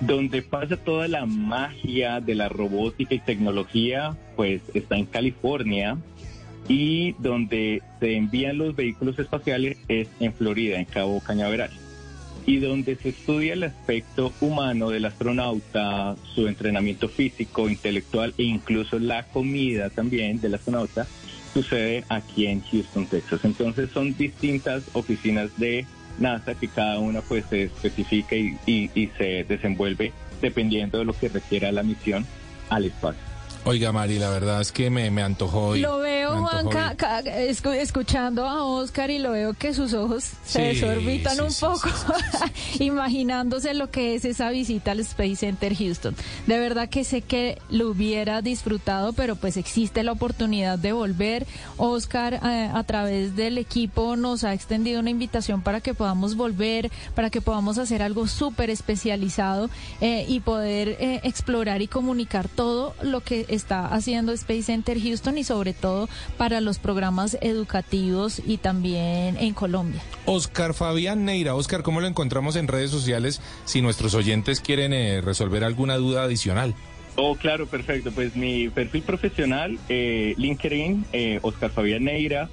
[0.00, 5.96] Donde pasa toda la magia de la robótica y tecnología, pues está en California.
[6.68, 11.70] Y donde se envían los vehículos espaciales es en Florida, en Cabo Cañaveral.
[12.44, 18.98] Y donde se estudia el aspecto humano del astronauta, su entrenamiento físico, intelectual e incluso
[18.98, 21.06] la comida también del astronauta,
[21.54, 23.40] sucede aquí en Houston, Texas.
[23.44, 25.86] Entonces son distintas oficinas de
[26.18, 31.12] NASA que cada una pues se especifica y, y- y se desenvuelve dependiendo de lo
[31.12, 32.26] que requiera la misión
[32.70, 33.22] al espacio.
[33.68, 35.80] Oiga, Mari, la verdad es que me, me antojó hoy.
[35.80, 36.94] Lo veo, Juanca,
[37.74, 41.66] escuchando a Oscar y lo veo que sus ojos se Sí, desorbitan sí, un sí,
[41.66, 41.88] poco,
[42.78, 46.14] imaginándose lo que es esa visita al Space Center Houston.
[46.46, 51.44] De verdad que sé que lo hubiera disfrutado, pero pues existe la oportunidad de volver.
[51.76, 56.92] Oscar, eh, a través del equipo, nos ha extendido una invitación para que podamos volver,
[57.16, 62.94] para que podamos hacer algo súper especializado eh, y poder eh, explorar y comunicar todo
[63.02, 68.58] lo que está haciendo Space Center Houston y sobre todo para los programas educativos y
[68.58, 70.00] también en Colombia.
[70.26, 71.54] Oscar Fabián Neira.
[71.54, 76.24] Oscar, ¿cómo lo encontramos en redes sociales si nuestros oyentes quieren eh, resolver alguna duda
[76.24, 76.74] adicional?
[77.16, 78.12] Oh, claro, perfecto.
[78.12, 82.50] Pues mi perfil profesional, eh, LinkedIn, eh, Oscar Fabián Neira,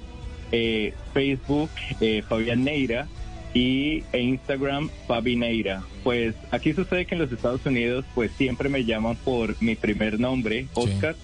[0.52, 3.06] eh, Facebook, eh, Fabián Neira
[3.54, 5.82] y e Instagram, Fabi Neira.
[6.02, 10.20] Pues aquí sucede que en los Estados Unidos, pues siempre me llaman por mi primer
[10.20, 11.16] nombre, Oscar.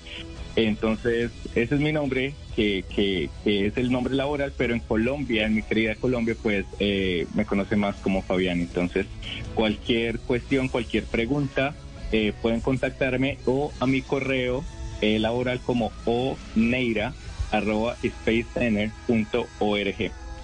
[0.56, 5.46] Entonces, ese es mi nombre, que, que, que es el nombre laboral, pero en Colombia,
[5.46, 8.60] en mi querida Colombia, pues eh, me conoce más como Fabián.
[8.60, 9.06] Entonces,
[9.54, 11.74] cualquier cuestión, cualquier pregunta,
[12.12, 14.64] eh, pueden contactarme o a mi correo
[15.00, 17.14] eh, laboral como oneira
[17.50, 17.96] arroba.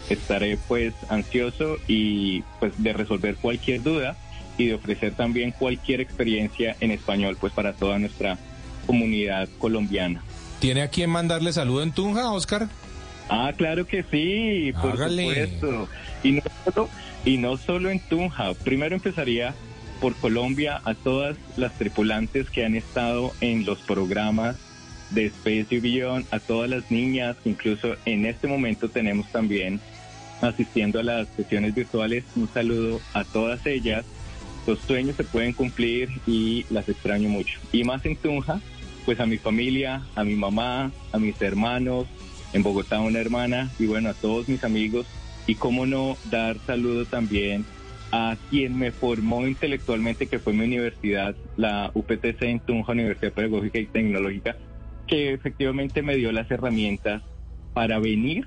[0.09, 4.17] Estaré pues ansioso y pues de resolver cualquier duda
[4.59, 8.39] y de ofrecer también cualquier experiencia en español pues para toda nuestra
[8.87, 10.23] comunidad colombiana.
[10.61, 12.69] ¿Tiene a quién mandarle saludo en Tunja, Oscar?
[13.29, 15.47] Ah, claro que sí, por Hágale.
[15.47, 15.89] supuesto.
[16.23, 16.89] Y no, solo,
[17.25, 18.55] y no solo en Tunja.
[18.55, 19.55] Primero empezaría
[20.01, 24.57] por Colombia a todas las tripulantes que han estado en los programas
[25.11, 29.81] de Space y Beyond, a todas las niñas, que incluso en este momento tenemos también
[30.41, 32.25] asistiendo a las sesiones virtuales.
[32.35, 34.05] Un saludo a todas ellas.
[34.67, 37.59] Los sueños se pueden cumplir y las extraño mucho.
[37.73, 38.61] Y más en Tunja,
[39.05, 42.07] pues a mi familia, a mi mamá, a mis hermanos,
[42.53, 45.07] en Bogotá una hermana y bueno, a todos mis amigos.
[45.47, 47.65] Y cómo no dar saludo también
[48.11, 53.79] a quien me formó intelectualmente, que fue mi universidad, la UPTC en Tunja, Universidad Pedagógica
[53.79, 54.57] y Tecnológica,
[55.07, 57.23] que efectivamente me dio las herramientas
[57.75, 58.47] para venir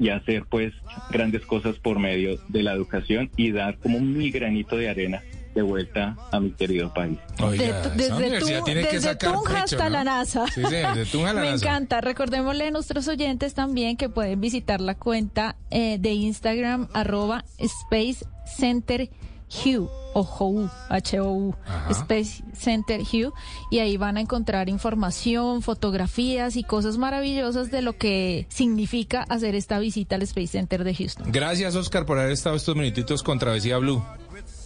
[0.00, 0.72] y hacer pues
[1.12, 5.22] grandes cosas por medio de la educación y dar como mi granito de arena
[5.54, 7.18] de vuelta a mi querido país.
[7.38, 10.46] De- desde Tu- desde Tunja hasta la NASA.
[10.46, 11.66] Sí, sí, desde Tunja a la Me NASA.
[11.66, 12.00] encanta.
[12.00, 18.24] Recordémosle a nuestros oyentes también que pueden visitar la cuenta eh, de Instagram arroba Space
[18.56, 19.10] Center
[19.50, 21.54] Hugh o HOU, H-O-U,
[21.90, 23.32] Space Center Hugh,
[23.70, 29.54] y ahí van a encontrar información, fotografías y cosas maravillosas de lo que significa hacer
[29.54, 31.30] esta visita al Space Center de Houston.
[31.30, 34.02] Gracias, Oscar, por haber estado estos minutitos con Travesía Blue.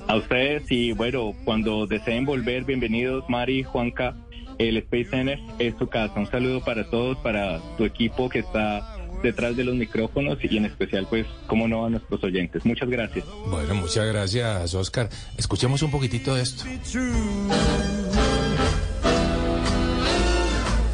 [0.07, 4.15] A ustedes y bueno, cuando deseen volver, bienvenidos Mari, Juanca,
[4.59, 6.15] el Space Center es su casa.
[6.17, 8.94] Un saludo para todos, para tu equipo que está
[9.25, 12.65] detrás de los micrófonos y en especial, pues, cómo no a nuestros oyentes.
[12.65, 13.25] Muchas gracias.
[13.47, 15.09] Bueno, muchas gracias, Oscar.
[15.37, 16.65] Escuchemos un poquitito de esto.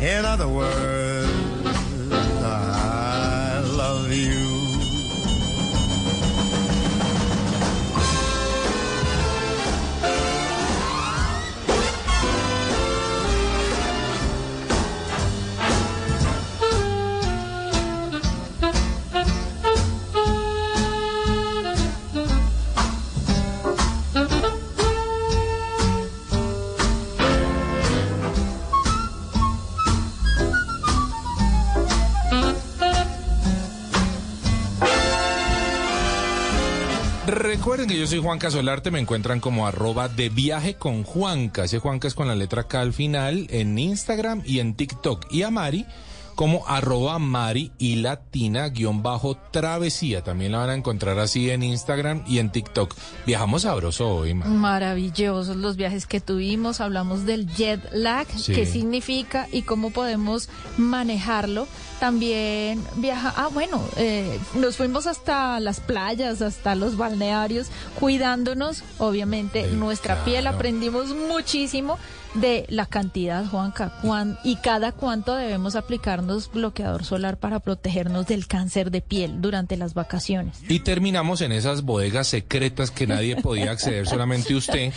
[0.00, 1.28] In other words,
[2.42, 4.39] I love you.
[37.30, 41.62] Recuerden que yo soy Juan Casolarte, me encuentran como arroba de viaje con Juanca.
[41.62, 45.26] Ese Juanca es con la letra K al final en Instagram y en TikTok.
[45.30, 45.86] Y a Mari
[46.40, 50.24] como arroba Mari y latina guion bajo travesía.
[50.24, 52.94] También la van a encontrar así en Instagram y en TikTok.
[53.26, 54.50] Viajamos sabroso hoy, Mari.
[54.50, 58.54] Maravillosos los viajes que tuvimos, hablamos del jet lag, Sí.
[58.54, 61.68] qué significa y cómo podemos manejarlo.
[62.00, 67.66] También viaja, ah bueno, eh, nos fuimos hasta las playas, hasta los balnearios,
[67.98, 71.98] cuidándonos, obviamente, nuestra piel, aprendimos muchísimo
[72.34, 78.46] de la cantidad, Juanca, cuán- y cada cuánto debemos aplicarnos bloqueador solar para protegernos del
[78.46, 80.58] cáncer de piel durante las vacaciones.
[80.68, 84.92] Y terminamos en esas bodegas secretas que nadie podía acceder, solamente usted,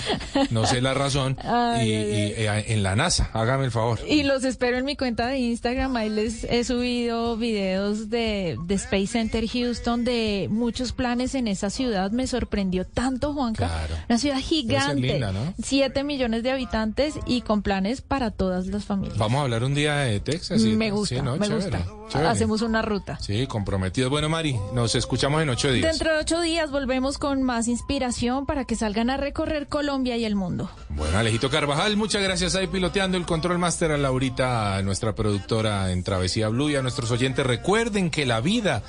[0.51, 3.99] no sé la razón, Ay, y, ay, y, eh, en la NASA, hágame el favor.
[4.07, 5.95] Y los espero en mi cuenta de Instagram.
[5.95, 11.69] Ahí les he subido videos de, de Space Center Houston, de muchos planes en esa
[11.69, 12.11] ciudad.
[12.11, 13.71] Me sorprendió tanto, Juanca.
[14.09, 15.01] Una ciudad gigante.
[15.01, 15.53] linda, ¿no?
[15.63, 19.17] Siete millones de habitantes y con planes para todas las familias.
[19.17, 20.61] Vamos a hablar un día de Texas.
[20.61, 20.75] ¿sí?
[20.75, 21.37] me gusta, Sí, ¿no?
[21.37, 21.85] me Chévere, gusta.
[22.09, 22.29] chévere.
[22.29, 23.17] Hacemos una ruta.
[23.19, 24.09] Sí, comprometidos.
[24.09, 25.89] Bueno, Mari, nos escuchamos en ocho días.
[25.91, 30.25] Dentro de ocho días volvemos con más inspiración para que salgan a recorrer Colombia y
[30.25, 30.69] el mundo.
[30.89, 35.91] Bueno, Alejito Carvajal, muchas gracias ahí piloteando el control master a Laurita, a nuestra productora
[35.91, 37.45] en Travesía Blue y a nuestros oyentes.
[37.45, 38.83] Recuerden que la vida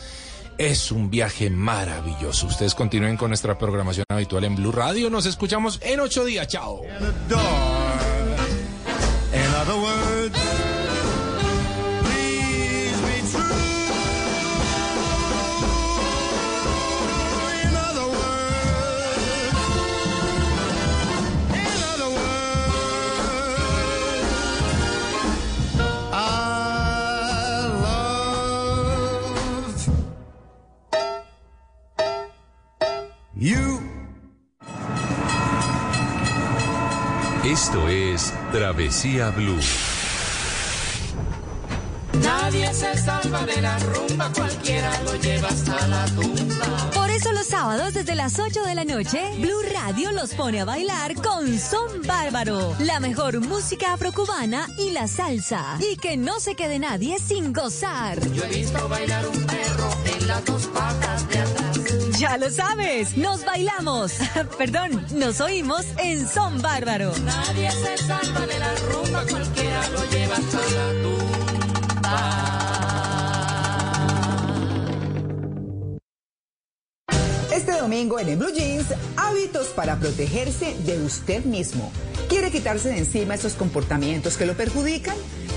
[0.59, 2.47] es un viaje maravilloso.
[2.47, 5.11] Ustedes continúen con nuestra programación habitual en Blue Radio.
[5.11, 6.47] Nos escuchamos en ocho días.
[6.47, 6.83] Chao.
[9.67, 10.39] Other words,
[12.03, 13.41] please be true.
[17.63, 19.59] In other words,
[21.49, 23.97] in other words,
[26.13, 26.15] I
[29.79, 29.89] love
[33.35, 33.84] you.
[37.45, 39.61] Esto es Travesía Blue.
[42.23, 46.91] Nadie se salva de la rumba, cualquiera lo lleva hasta la tumba.
[46.95, 50.65] Por eso los sábados desde las 8 de la noche, Blue Radio los pone a
[50.65, 55.77] bailar con Son Bárbaro, la mejor música afrocubana y la salsa.
[55.81, 58.27] Y que no se quede nadie sin gozar.
[58.33, 61.64] Yo he visto bailar un perro en las dos patas de atrás.
[62.25, 64.15] Ya lo sabes, nos bailamos,
[64.59, 67.13] perdón, nos oímos en Son Bárbaro.
[67.23, 70.95] Nadie se salva de la rumba, cualquiera lo lleva hasta la
[77.55, 78.87] Este domingo en el Blue Jeans,
[79.19, 81.93] hábitos para protegerse de usted mismo.
[82.31, 85.17] ¿Quiere quitarse de encima esos comportamientos que lo perjudican?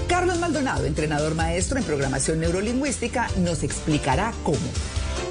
[0.09, 4.57] Carlos Maldonado, entrenador maestro en programación neurolingüística, nos explicará cómo.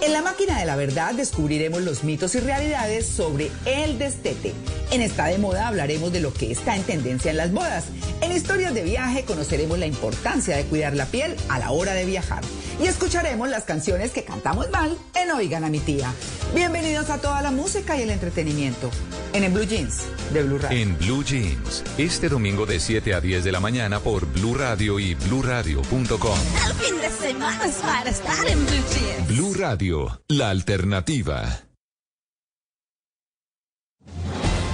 [0.06, 4.54] En la máquina de la verdad descubriremos los mitos y realidades sobre el destete.
[4.92, 7.86] En Está de Moda hablaremos de lo que está en tendencia en las bodas.
[8.20, 12.04] En Historias de Viaje conoceremos la importancia de cuidar la piel a la hora de
[12.04, 12.44] viajar.
[12.78, 16.12] Y escucharemos las canciones que cantamos mal en Oigan a mi tía.
[16.54, 18.90] Bienvenidos a toda la música y el entretenimiento
[19.32, 20.02] en el Blue Jeans
[20.32, 20.78] de Blue Radio.
[20.78, 25.00] En Blue Jeans, este domingo de 7 a 10 de la mañana por Blue Radio
[25.00, 26.38] y bluradio.com.
[26.66, 29.28] El fin de semana es para estar en Blue Jeans.
[29.28, 31.65] Blue Radio, la alternativa.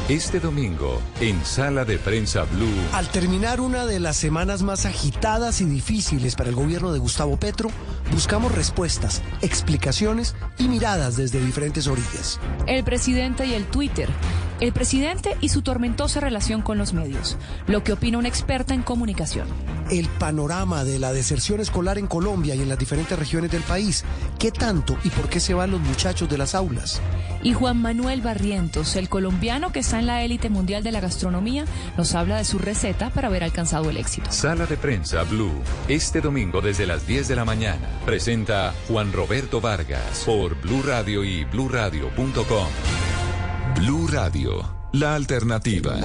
[0.08, 5.60] Este domingo, en Sala de Prensa Blue, Al terminar una de las semanas más agitadas
[5.60, 7.70] y difíciles para el gobierno de Gustavo Petro,
[8.10, 12.40] buscamos respuestas, explicaciones y miradas desde diferentes orillas.
[12.66, 14.08] El presidente y el Twitter.
[14.62, 17.36] El presidente y su tormentosa relación con los medios.
[17.66, 19.48] Lo que opina una experta en comunicación.
[19.90, 24.04] el panorama de la deserción escolar en Colombia y en las diferentes regiones del país.
[24.38, 27.02] ¿Qué tanto y por qué se van los muchachos de las aulas?
[27.42, 31.64] Y Juan Manuel Barrientos, el colombiano que está en la élite mundial de la gastronomía,
[31.98, 34.30] nos habla de su receta para haber alcanzado el éxito.
[34.30, 37.88] Sala de prensa Blue, este domingo desde las 10 de la mañana.
[38.06, 42.68] Presenta Juan Roberto Vargas por Blue Radio y bluradio.com.
[43.76, 44.62] Blue Radio,
[44.92, 45.96] la alternativa.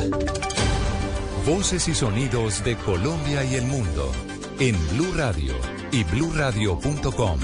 [1.46, 4.12] Voces y sonidos de Colombia y el mundo
[4.60, 5.54] en Blue Radio
[5.92, 7.40] y bluradio.com,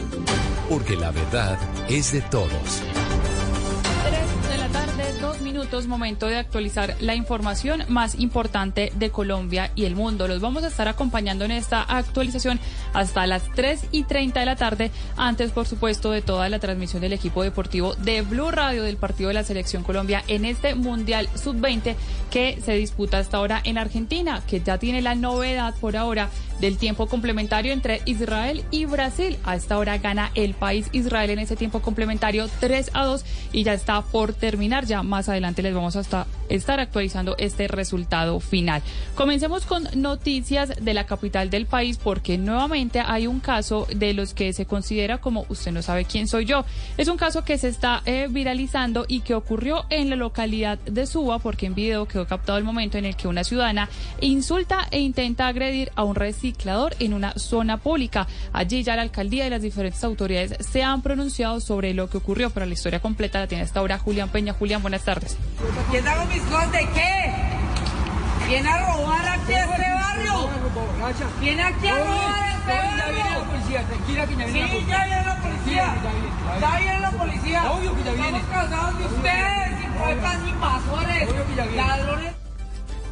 [0.70, 1.58] porque la verdad
[1.90, 2.50] es de todos.
[2.50, 9.72] 3 de la tarde, dos minutos, momento de actualizar la información más importante de Colombia
[9.76, 10.28] y el mundo.
[10.28, 12.60] Los vamos a estar acompañando en esta actualización
[12.94, 17.02] hasta las 3 y 30 de la tarde, antes, por supuesto, de toda la transmisión
[17.02, 21.30] del equipo deportivo de Blue Radio del partido de la Selección Colombia en este Mundial
[21.36, 21.96] Sub-20
[22.32, 26.30] que se disputa hasta ahora en Argentina, que ya tiene la novedad por ahora
[26.60, 29.38] del tiempo complementario entre Israel y Brasil.
[29.44, 33.64] A esta hora gana el país Israel en ese tiempo complementario 3 a 2 y
[33.64, 34.86] ya está por terminar.
[34.86, 38.82] Ya más adelante les vamos a estar actualizando este resultado final.
[39.16, 44.34] Comencemos con noticias de la capital del país porque nuevamente hay un caso de los
[44.34, 46.66] que se considera como usted no sabe quién soy yo.
[46.98, 51.06] Es un caso que se está eh, viralizando y que ocurrió en la localidad de
[51.06, 53.90] Suba porque en video quedó captado el momento en el que una ciudadana
[54.22, 58.28] insulta e intenta agredir a un reciclador en una zona pública.
[58.52, 62.50] Allí ya la alcaldía y las diferentes autoridades se han pronunciado sobre lo que ocurrió,
[62.50, 64.54] pero la historia completa la tiene hasta ahora Julián Peña.
[64.54, 65.38] Julián, buenas tardes.
[65.92, 67.54] ¿Quién mis de qué?
[68.54, 70.50] ¿Viene a robar aquí a este barrio?
[71.42, 73.26] ¿Viene aquí a robar a este barrio?
[73.66, 75.96] Sí, ya viene la policía.
[76.62, 77.72] Ya viene la policía.
[77.72, 78.38] Obvio que ya viene.
[78.38, 82.43] Estamos cansados de ustedes, hipócritas, invasores, ladrones.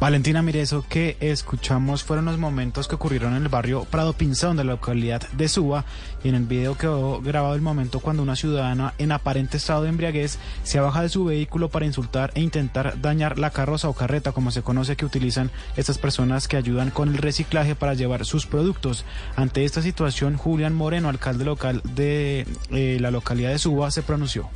[0.02, 4.56] Valentina, mire, eso que escuchamos fueron los momentos que ocurrieron en el barrio Prado Pinzón
[4.56, 5.84] de la localidad de Suba
[6.24, 9.90] y en el video quedó grabado el momento cuando una ciudadana en aparente estado de
[9.90, 14.32] embriaguez se baja de su vehículo para insultar e intentar dañar la carroza o carreta,
[14.32, 18.44] como se conoce que utilizan estas personas que ayudan con el reciclaje para llevar sus
[18.44, 19.04] productos.
[19.36, 24.50] Ante esta situación, Julián Moreno, alcalde local de eh, la localidad de Suba, se pronunció.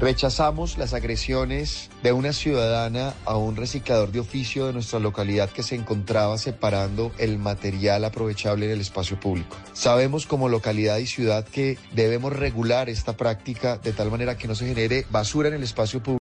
[0.00, 5.64] Rechazamos las agresiones de una ciudadana a un reciclador de oficio de nuestra localidad que
[5.64, 9.56] se encontraba separando el material aprovechable en el espacio público.
[9.72, 14.54] Sabemos como localidad y ciudad que debemos regular esta práctica de tal manera que no
[14.54, 16.16] se genere basura en el espacio público.